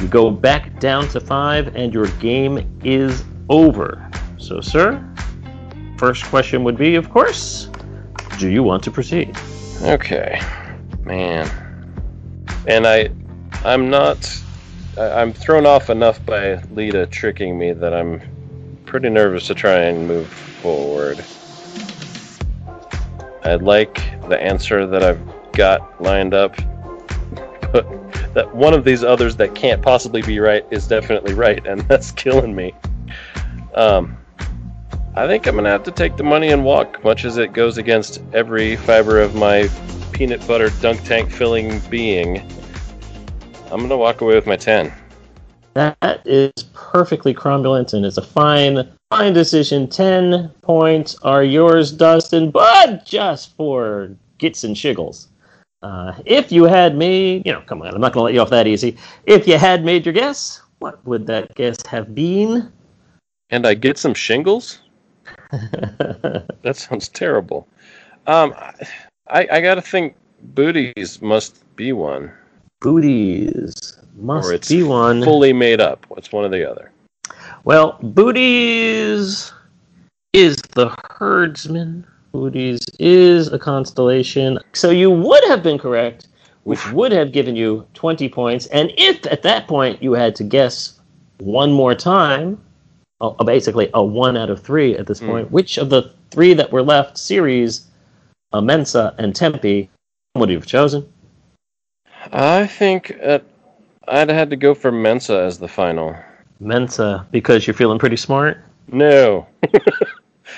you 0.00 0.06
go 0.06 0.30
back 0.30 0.78
down 0.78 1.08
to 1.08 1.20
five, 1.20 1.74
and 1.74 1.92
your 1.92 2.06
game 2.18 2.80
is 2.84 3.24
over. 3.48 4.08
So, 4.38 4.60
sir, 4.60 5.04
first 5.98 6.24
question 6.26 6.62
would 6.62 6.78
be, 6.78 6.94
of 6.94 7.10
course, 7.10 7.68
do 8.38 8.48
you 8.48 8.62
want 8.62 8.84
to 8.84 8.92
proceed? 8.92 9.36
Okay, 9.82 10.40
man, 11.02 11.50
and 12.66 12.86
I, 12.86 13.10
I'm 13.64 13.90
not. 13.90 14.18
I'm 14.96 15.32
thrown 15.32 15.64
off 15.64 15.90
enough 15.90 16.24
by 16.26 16.60
Leda 16.72 17.06
tricking 17.06 17.56
me 17.56 17.72
that 17.72 17.94
I'm 17.94 18.20
pretty 18.84 19.08
nervous 19.08 19.46
to 19.46 19.54
try 19.54 19.82
and 19.82 20.08
move 20.08 20.26
forward. 20.26 21.24
I'd 23.44 23.62
like 23.62 23.94
the 24.28 24.40
answer 24.42 24.86
that 24.86 25.04
I've 25.04 25.20
got 25.58 26.00
lined 26.00 26.34
up, 26.34 26.56
but 27.72 27.84
that 28.34 28.54
one 28.54 28.72
of 28.72 28.84
these 28.84 29.02
others 29.02 29.36
that 29.36 29.56
can't 29.56 29.82
possibly 29.82 30.22
be 30.22 30.38
right 30.38 30.64
is 30.70 30.86
definitely 30.86 31.34
right, 31.34 31.66
and 31.66 31.80
that's 31.88 32.12
killing 32.12 32.54
me. 32.54 32.72
Um, 33.74 34.16
I 35.16 35.26
think 35.26 35.48
I'm 35.48 35.56
gonna 35.56 35.68
have 35.68 35.82
to 35.82 35.90
take 35.90 36.16
the 36.16 36.22
money 36.22 36.50
and 36.50 36.64
walk, 36.64 37.02
much 37.02 37.24
as 37.24 37.38
it 37.38 37.52
goes 37.52 37.76
against 37.76 38.22
every 38.32 38.76
fiber 38.76 39.20
of 39.20 39.34
my 39.34 39.68
peanut 40.12 40.46
butter 40.46 40.70
dunk 40.80 41.02
tank 41.02 41.30
filling 41.30 41.80
being, 41.90 42.38
I'm 43.72 43.80
gonna 43.80 43.96
walk 43.96 44.20
away 44.20 44.36
with 44.36 44.46
my 44.46 44.56
ten. 44.56 44.92
That 45.74 46.22
is 46.24 46.52
perfectly 46.72 47.34
cromulent 47.34 47.94
and 47.94 48.06
it's 48.06 48.16
a 48.16 48.22
fine, 48.22 48.88
fine 49.10 49.32
decision. 49.32 49.88
Ten 49.88 50.50
points 50.62 51.16
are 51.22 51.42
yours, 51.42 51.90
Dustin, 51.90 52.52
but 52.52 53.04
just 53.04 53.56
for 53.56 54.10
gits 54.38 54.62
and 54.62 54.76
shiggles. 54.76 55.26
Uh, 55.82 56.12
if 56.24 56.50
you 56.50 56.64
had 56.64 56.96
made, 56.96 57.46
you 57.46 57.52
know, 57.52 57.60
come 57.62 57.82
on, 57.82 57.94
I'm 57.94 58.00
not 58.00 58.12
going 58.12 58.22
to 58.22 58.24
let 58.24 58.34
you 58.34 58.40
off 58.40 58.50
that 58.50 58.66
easy. 58.66 58.96
If 59.26 59.46
you 59.46 59.58
had 59.58 59.84
made 59.84 60.04
your 60.04 60.12
guess, 60.12 60.60
what 60.80 61.04
would 61.06 61.26
that 61.28 61.54
guess 61.54 61.84
have 61.86 62.14
been? 62.14 62.72
And 63.50 63.66
I 63.66 63.74
get 63.74 63.96
some 63.96 64.14
shingles? 64.14 64.80
that 65.50 66.74
sounds 66.74 67.08
terrible. 67.08 67.68
Um, 68.26 68.54
I, 69.28 69.46
I 69.50 69.60
got 69.60 69.76
to 69.76 69.82
think 69.82 70.16
booties 70.42 71.22
must 71.22 71.64
be 71.76 71.92
one. 71.92 72.32
Bootes 72.80 73.98
must 74.16 74.48
or 74.48 74.54
it's 74.54 74.68
be 74.68 74.82
one. 74.82 75.22
fully 75.22 75.52
made 75.52 75.80
up. 75.80 76.04
What's 76.08 76.32
one 76.32 76.44
or 76.44 76.48
the 76.48 76.68
other. 76.68 76.90
Well, 77.64 77.98
Booties 78.02 79.52
is 80.32 80.56
the 80.74 80.94
herdsman. 81.10 82.06
Bootes 82.38 82.86
is 83.00 83.52
a 83.52 83.58
constellation. 83.58 84.58
So 84.72 84.90
you 84.90 85.10
would 85.10 85.42
have 85.44 85.62
been 85.62 85.78
correct, 85.78 86.28
which 86.62 86.90
would 86.92 87.12
have 87.12 87.32
given 87.32 87.56
you 87.56 87.86
20 87.94 88.28
points. 88.28 88.66
And 88.66 88.92
if 88.96 89.26
at 89.26 89.42
that 89.42 89.66
point 89.66 90.02
you 90.02 90.12
had 90.12 90.36
to 90.36 90.44
guess 90.44 91.00
one 91.38 91.72
more 91.72 91.94
time, 91.94 92.60
uh, 93.20 93.30
basically 93.44 93.90
a 93.94 94.04
one 94.04 94.36
out 94.36 94.50
of 94.50 94.62
three 94.62 94.96
at 94.96 95.06
this 95.06 95.20
Mm. 95.20 95.26
point, 95.26 95.50
which 95.50 95.78
of 95.78 95.90
the 95.90 96.10
three 96.30 96.54
that 96.54 96.70
were 96.70 96.82
left, 96.82 97.18
Ceres, 97.18 97.86
uh, 98.52 98.60
Mensa, 98.60 99.14
and 99.18 99.34
Tempe, 99.34 99.90
would 100.36 100.48
you 100.50 100.56
have 100.56 100.66
chosen? 100.66 101.04
I 102.32 102.66
think 102.66 103.16
uh, 103.22 103.40
I'd 104.06 104.30
had 104.30 104.50
to 104.50 104.56
go 104.56 104.74
for 104.74 104.92
Mensa 104.92 105.40
as 105.40 105.58
the 105.58 105.68
final. 105.68 106.14
Mensa, 106.60 107.26
because 107.32 107.66
you're 107.66 107.74
feeling 107.74 107.98
pretty 107.98 108.16
smart? 108.16 108.58
No. 108.90 109.46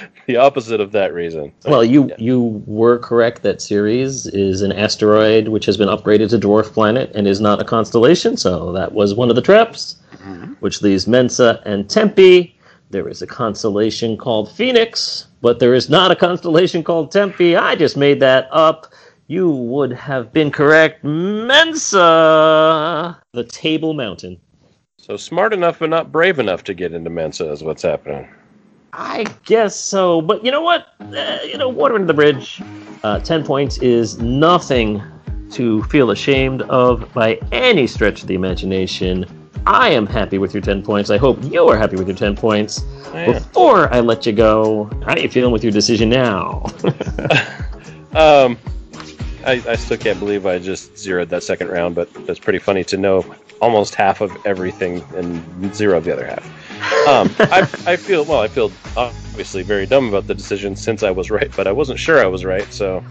the 0.26 0.36
opposite 0.36 0.80
of 0.80 0.92
that 0.92 1.14
reason. 1.14 1.52
Well, 1.66 1.84
you 1.84 2.08
Yeah. 2.08 2.14
you 2.18 2.62
were 2.66 2.98
correct 2.98 3.42
that 3.42 3.60
Ceres 3.60 4.26
is 4.28 4.62
an 4.62 4.72
asteroid 4.72 5.48
which 5.48 5.66
has 5.66 5.76
been 5.76 5.88
upgraded 5.88 6.30
to 6.30 6.38
dwarf 6.38 6.72
planet 6.72 7.10
and 7.14 7.26
is 7.26 7.40
not 7.40 7.60
a 7.60 7.64
constellation. 7.64 8.36
So 8.36 8.72
that 8.72 8.92
was 8.92 9.14
one 9.14 9.30
of 9.30 9.36
the 9.36 9.42
traps, 9.42 9.96
mm-hmm. 10.12 10.52
which 10.60 10.82
leaves 10.82 11.06
Mensa 11.06 11.62
and 11.64 11.88
Tempe. 11.88 12.56
There 12.90 13.08
is 13.08 13.22
a 13.22 13.26
constellation 13.26 14.16
called 14.16 14.50
Phoenix, 14.50 15.26
but 15.42 15.60
there 15.60 15.74
is 15.74 15.88
not 15.88 16.10
a 16.10 16.16
constellation 16.16 16.82
called 16.82 17.12
Tempe. 17.12 17.56
I 17.56 17.76
just 17.76 17.96
made 17.96 18.20
that 18.20 18.48
up. 18.50 18.92
You 19.28 19.50
would 19.50 19.92
have 19.92 20.32
been 20.32 20.50
correct. 20.50 21.04
Mensa, 21.04 23.16
the 23.32 23.44
Table 23.44 23.94
Mountain. 23.94 24.40
So 24.98 25.16
smart 25.16 25.52
enough 25.52 25.78
but 25.78 25.88
not 25.88 26.10
brave 26.10 26.40
enough 26.40 26.64
to 26.64 26.74
get 26.74 26.92
into 26.92 27.10
Mensa 27.10 27.48
is 27.50 27.62
what's 27.62 27.82
happening. 27.82 28.28
I 28.92 29.24
guess 29.44 29.76
so, 29.76 30.20
but 30.20 30.44
you 30.44 30.50
know 30.50 30.62
what? 30.62 30.88
Uh, 31.00 31.38
you 31.44 31.56
know, 31.56 31.68
water 31.68 31.94
under 31.94 32.06
the 32.06 32.14
bridge. 32.14 32.60
Uh, 33.04 33.18
Ten 33.20 33.44
points 33.44 33.78
is 33.78 34.18
nothing 34.18 35.02
to 35.52 35.82
feel 35.84 36.10
ashamed 36.10 36.62
of 36.62 37.12
by 37.12 37.38
any 37.52 37.86
stretch 37.86 38.22
of 38.22 38.28
the 38.28 38.34
imagination. 38.34 39.26
I 39.66 39.90
am 39.90 40.06
happy 40.06 40.38
with 40.38 40.54
your 40.54 40.62
ten 40.62 40.82
points. 40.82 41.10
I 41.10 41.18
hope 41.18 41.38
you 41.44 41.68
are 41.68 41.76
happy 41.76 41.96
with 41.96 42.08
your 42.08 42.16
ten 42.16 42.34
points. 42.34 42.82
Yeah. 43.12 43.32
Before 43.32 43.92
I 43.92 44.00
let 44.00 44.24
you 44.26 44.32
go, 44.32 44.84
how 45.04 45.12
are 45.12 45.18
you 45.18 45.28
feeling 45.28 45.52
with 45.52 45.62
your 45.62 45.72
decision 45.72 46.08
now? 46.08 46.64
Um, 48.12 48.58
I, 49.46 49.62
I 49.68 49.76
still 49.76 49.96
can't 49.96 50.18
believe 50.18 50.44
I 50.44 50.58
just 50.58 50.98
zeroed 50.98 51.28
that 51.28 51.44
second 51.44 51.68
round, 51.68 51.94
but 51.94 52.12
that's 52.26 52.40
pretty 52.40 52.58
funny 52.58 52.82
to 52.84 52.96
know 52.96 53.24
almost 53.62 53.94
half 53.94 54.20
of 54.20 54.36
everything 54.44 55.04
and 55.14 55.74
zero 55.74 55.96
of 55.96 56.04
the 56.04 56.12
other 56.12 56.26
half. 56.26 56.44
Um, 57.06 57.34
I, 57.38 57.68
I 57.86 57.96
feel 57.96 58.24
well. 58.24 58.40
I 58.40 58.48
feel 58.48 58.70
obviously 58.96 59.62
very 59.62 59.86
dumb 59.86 60.08
about 60.08 60.26
the 60.26 60.34
decision 60.34 60.76
since 60.76 61.02
I 61.02 61.10
was 61.10 61.30
right, 61.30 61.50
but 61.56 61.66
I 61.66 61.72
wasn't 61.72 61.98
sure 61.98 62.22
I 62.22 62.26
was 62.26 62.44
right. 62.44 62.70
So 62.72 63.02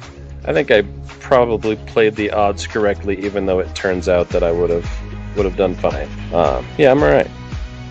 I 0.46 0.54
think 0.54 0.72
I 0.72 0.84
probably 1.20 1.76
played 1.88 2.16
the 2.16 2.32
odds 2.32 2.68
correctly, 2.68 3.24
even 3.26 3.46
though 3.46 3.60
it 3.60 3.74
turns 3.76 4.08
out 4.08 4.30
that 4.30 4.44
I 4.44 4.52
would 4.52 4.70
have 4.70 4.90
would 5.36 5.46
have 5.46 5.58
done 5.58 5.76
fine. 5.76 6.10
Um, 6.34 6.66
yeah, 6.78 6.92
I'm 6.92 7.02
all 7.04 7.10
right. 7.10 7.30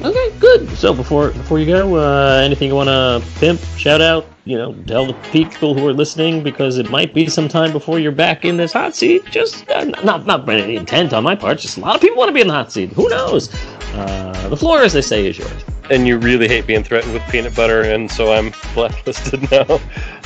okay, 0.03 0.39
good. 0.39 0.69
So 0.77 0.95
before 0.95 1.31
before 1.33 1.59
you 1.59 1.67
go, 1.67 1.97
uh, 1.97 2.41
anything 2.45 2.69
you 2.69 2.75
want 2.75 2.89
to 2.89 3.23
pimp, 3.39 3.61
shout 3.77 4.01
out, 4.01 4.27
you 4.45 4.57
know, 4.57 4.73
tell 4.87 5.07
the 5.07 5.15
people 5.31 5.75
who 5.75 5.87
are 5.87 5.93
listening 5.93 6.43
because 6.43 6.79
it 6.79 6.91
might 6.91 7.13
be 7.13 7.29
some 7.29 7.49
time 7.49 7.73
before 7.73 7.99
you're 7.99 8.13
back 8.13 8.45
in 8.45 8.57
this 8.57 8.73
hot 8.73 8.95
seat. 8.97 9.25
Just 9.27 9.69
uh, 9.71 9.85
not 10.03 10.27
not 10.27 10.49
any 10.49 10.77
intent 10.77 11.13
on 11.13 11.23
my 11.23 11.35
part. 11.35 11.59
Just 11.59 11.77
a 11.77 11.81
lot 11.81 11.95
of 11.97 12.01
people 12.01 12.17
want 12.17 12.29
to 12.29 12.35
be 12.35 12.41
in 12.41 12.49
the 12.49 12.55
hot 12.55 12.73
seat. 12.73 12.93
Who 12.93 13.09
knows? 13.09 13.51
Uh, 13.95 14.49
the 14.49 14.57
floor, 14.57 14.83
as 14.83 14.93
they 14.93 15.03
say, 15.03 15.27
is 15.27 15.39
yours. 15.39 15.65
and 15.91 16.07
you 16.07 16.19
really 16.19 16.49
hate 16.49 16.67
being 16.67 16.85
threatened 16.85 17.13
with 17.13 17.23
peanut 17.31 17.55
butter, 17.55 17.83
and 17.83 18.11
so 18.11 18.33
I'm 18.33 18.53
blacklisted 18.75 19.51
now. 19.51 19.81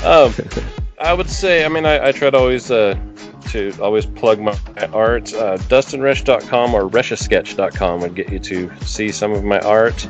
Um, 0.05 0.35
I 1.01 1.13
would 1.13 1.29
say, 1.31 1.65
I 1.65 1.69
mean, 1.69 1.85
I, 1.85 2.09
I 2.09 2.13
try 2.13 2.31
to 2.31 2.39
always 2.39 2.71
uh, 2.71 2.97
to 3.49 3.73
always 3.81 4.07
plug 4.07 4.41
my 4.41 4.57
art. 4.93 5.33
Uh, 5.35 5.59
DustinResch.com 5.59 6.75
or 6.75 6.89
ReschAsketch.com 6.89 8.01
would 8.01 8.15
get 8.15 8.31
you 8.31 8.39
to 8.39 8.71
see 8.85 9.11
some 9.11 9.33
of 9.33 9.43
my 9.45 9.59
art. 9.61 10.09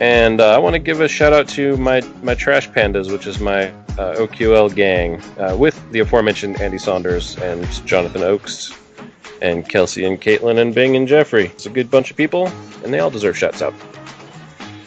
And 0.00 0.40
uh, 0.40 0.54
I 0.54 0.58
want 0.58 0.74
to 0.74 0.78
give 0.78 1.00
a 1.00 1.08
shout 1.08 1.32
out 1.32 1.48
to 1.50 1.76
my, 1.76 2.00
my 2.22 2.34
Trash 2.34 2.70
Pandas, 2.70 3.12
which 3.12 3.26
is 3.26 3.38
my 3.40 3.68
uh, 3.98 4.16
OQL 4.16 4.74
gang, 4.74 5.20
uh, 5.38 5.56
with 5.56 5.78
the 5.92 6.00
aforementioned 6.00 6.60
Andy 6.60 6.78
Saunders 6.78 7.36
and 7.38 7.66
Jonathan 7.86 8.22
Oakes, 8.22 8.72
and 9.42 9.68
Kelsey 9.68 10.04
and 10.04 10.20
Caitlin 10.20 10.58
and 10.58 10.74
Bing 10.74 10.96
and 10.96 11.06
Jeffrey. 11.06 11.46
It's 11.46 11.66
a 11.66 11.70
good 11.70 11.90
bunch 11.90 12.10
of 12.10 12.16
people, 12.16 12.48
and 12.84 12.92
they 12.92 12.98
all 12.98 13.10
deserve 13.10 13.36
shouts 13.36 13.62
out. 13.62 13.74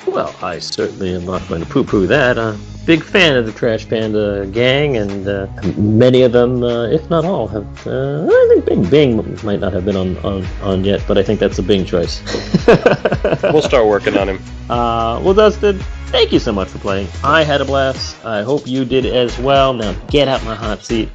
Well, 0.05 0.35
I 0.41 0.59
certainly 0.59 1.15
am 1.15 1.25
not 1.25 1.47
going 1.47 1.63
to 1.63 1.69
poo-poo 1.69 2.07
that. 2.07 2.37
I'm 2.37 2.55
a 2.55 2.85
big 2.85 3.03
fan 3.03 3.35
of 3.37 3.45
the 3.45 3.51
Trash 3.51 3.87
Panda 3.87 4.45
gang, 4.47 4.97
and 4.97 5.27
uh, 5.27 5.47
many 5.77 6.21
of 6.23 6.33
them, 6.33 6.61
uh, 6.61 6.87
if 6.87 7.09
not 7.09 7.25
all, 7.25 7.47
have. 7.47 7.87
Uh, 7.87 8.27
I 8.27 8.61
think 8.65 8.65
Bing 8.65 8.89
Bing 8.89 9.39
might 9.43 9.59
not 9.59 9.73
have 9.73 9.85
been 9.85 9.95
on, 9.95 10.17
on, 10.17 10.45
on 10.61 10.83
yet, 10.83 11.03
but 11.07 11.17
I 11.17 11.23
think 11.23 11.39
that's 11.39 11.57
a 11.59 11.63
Bing 11.63 11.85
choice. 11.85 12.21
We'll 13.43 13.61
start 13.61 13.85
working 13.87 14.17
on 14.17 14.29
him. 14.29 14.39
Uh, 14.69 15.19
well, 15.23 15.33
Dustin, 15.33 15.77
thank 16.07 16.31
you 16.31 16.39
so 16.39 16.51
much 16.51 16.69
for 16.69 16.79
playing. 16.79 17.07
I 17.23 17.43
had 17.43 17.61
a 17.61 17.65
blast. 17.65 18.23
I 18.25 18.41
hope 18.41 18.65
you 18.65 18.85
did 18.85 19.05
as 19.05 19.37
well. 19.39 19.73
Now 19.73 19.93
get 20.07 20.27
out 20.27 20.43
my 20.43 20.55
hot 20.55 20.83
seat. 20.83 21.09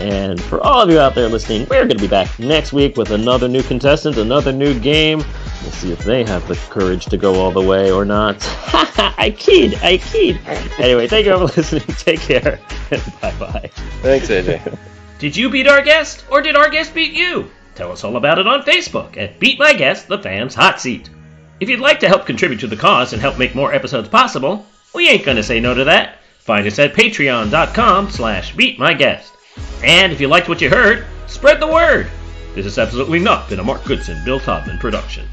And 0.00 0.42
for 0.42 0.60
all 0.60 0.82
of 0.82 0.90
you 0.90 0.98
out 0.98 1.14
there 1.14 1.28
listening, 1.28 1.62
we're 1.70 1.84
going 1.86 1.96
to 1.96 1.98
be 1.98 2.08
back 2.08 2.38
next 2.38 2.72
week 2.72 2.96
with 2.96 3.10
another 3.10 3.48
new 3.48 3.62
contestant, 3.62 4.16
another 4.18 4.52
new 4.52 4.78
game. 4.78 5.18
We'll 5.62 5.72
see 5.72 5.92
if 5.92 6.00
they 6.00 6.24
have 6.24 6.46
the 6.48 6.56
courage 6.70 7.06
to 7.06 7.16
go 7.16 7.34
all 7.36 7.52
the 7.52 7.62
way 7.62 7.90
or 7.90 8.04
not. 8.04 8.36
I 9.16 9.34
kid, 9.36 9.74
I 9.82 9.98
kid. 9.98 10.38
Anyway, 10.78 11.06
thank 11.06 11.26
you 11.26 11.32
all 11.32 11.46
for 11.46 11.56
listening. 11.60 11.82
Take 11.96 12.20
care. 12.20 12.60
bye 13.20 13.34
bye. 13.38 13.70
Thanks, 14.02 14.28
AJ. 14.28 14.78
Did 15.18 15.36
you 15.36 15.48
beat 15.48 15.68
our 15.68 15.80
guest, 15.80 16.24
or 16.30 16.42
did 16.42 16.56
our 16.56 16.68
guest 16.68 16.92
beat 16.92 17.12
you? 17.14 17.48
Tell 17.76 17.92
us 17.92 18.04
all 18.04 18.16
about 18.16 18.38
it 18.38 18.46
on 18.46 18.62
Facebook 18.62 19.16
at 19.16 19.38
Beat 19.38 19.58
My 19.58 19.72
Guest, 19.72 20.08
the 20.08 20.18
Fans 20.18 20.54
Hot 20.54 20.80
Seat. 20.80 21.08
If 21.60 21.68
you'd 21.70 21.80
like 21.80 22.00
to 22.00 22.08
help 22.08 22.26
contribute 22.26 22.60
to 22.60 22.66
the 22.66 22.76
cause 22.76 23.12
and 23.12 23.22
help 23.22 23.38
make 23.38 23.54
more 23.54 23.72
episodes 23.72 24.08
possible, 24.08 24.66
we 24.92 25.08
ain't 25.08 25.24
gonna 25.24 25.42
say 25.42 25.60
no 25.60 25.72
to 25.72 25.84
that. 25.84 26.18
Find 26.40 26.66
us 26.66 26.78
at 26.78 26.94
patreon.com 26.94 28.10
slash 28.10 28.54
beatmyguest. 28.54 29.30
And 29.82 30.12
if 30.12 30.20
you 30.20 30.28
liked 30.28 30.48
what 30.48 30.60
you 30.60 30.70
heard, 30.70 31.04
spread 31.26 31.60
the 31.60 31.66
word. 31.66 32.10
This 32.54 32.64
has 32.64 32.78
absolutely 32.78 33.18
not 33.18 33.48
been 33.48 33.58
a 33.58 33.64
Mark 33.64 33.84
Goodson, 33.84 34.24
Bill 34.24 34.40
Todman 34.40 34.80
production. 34.80 35.28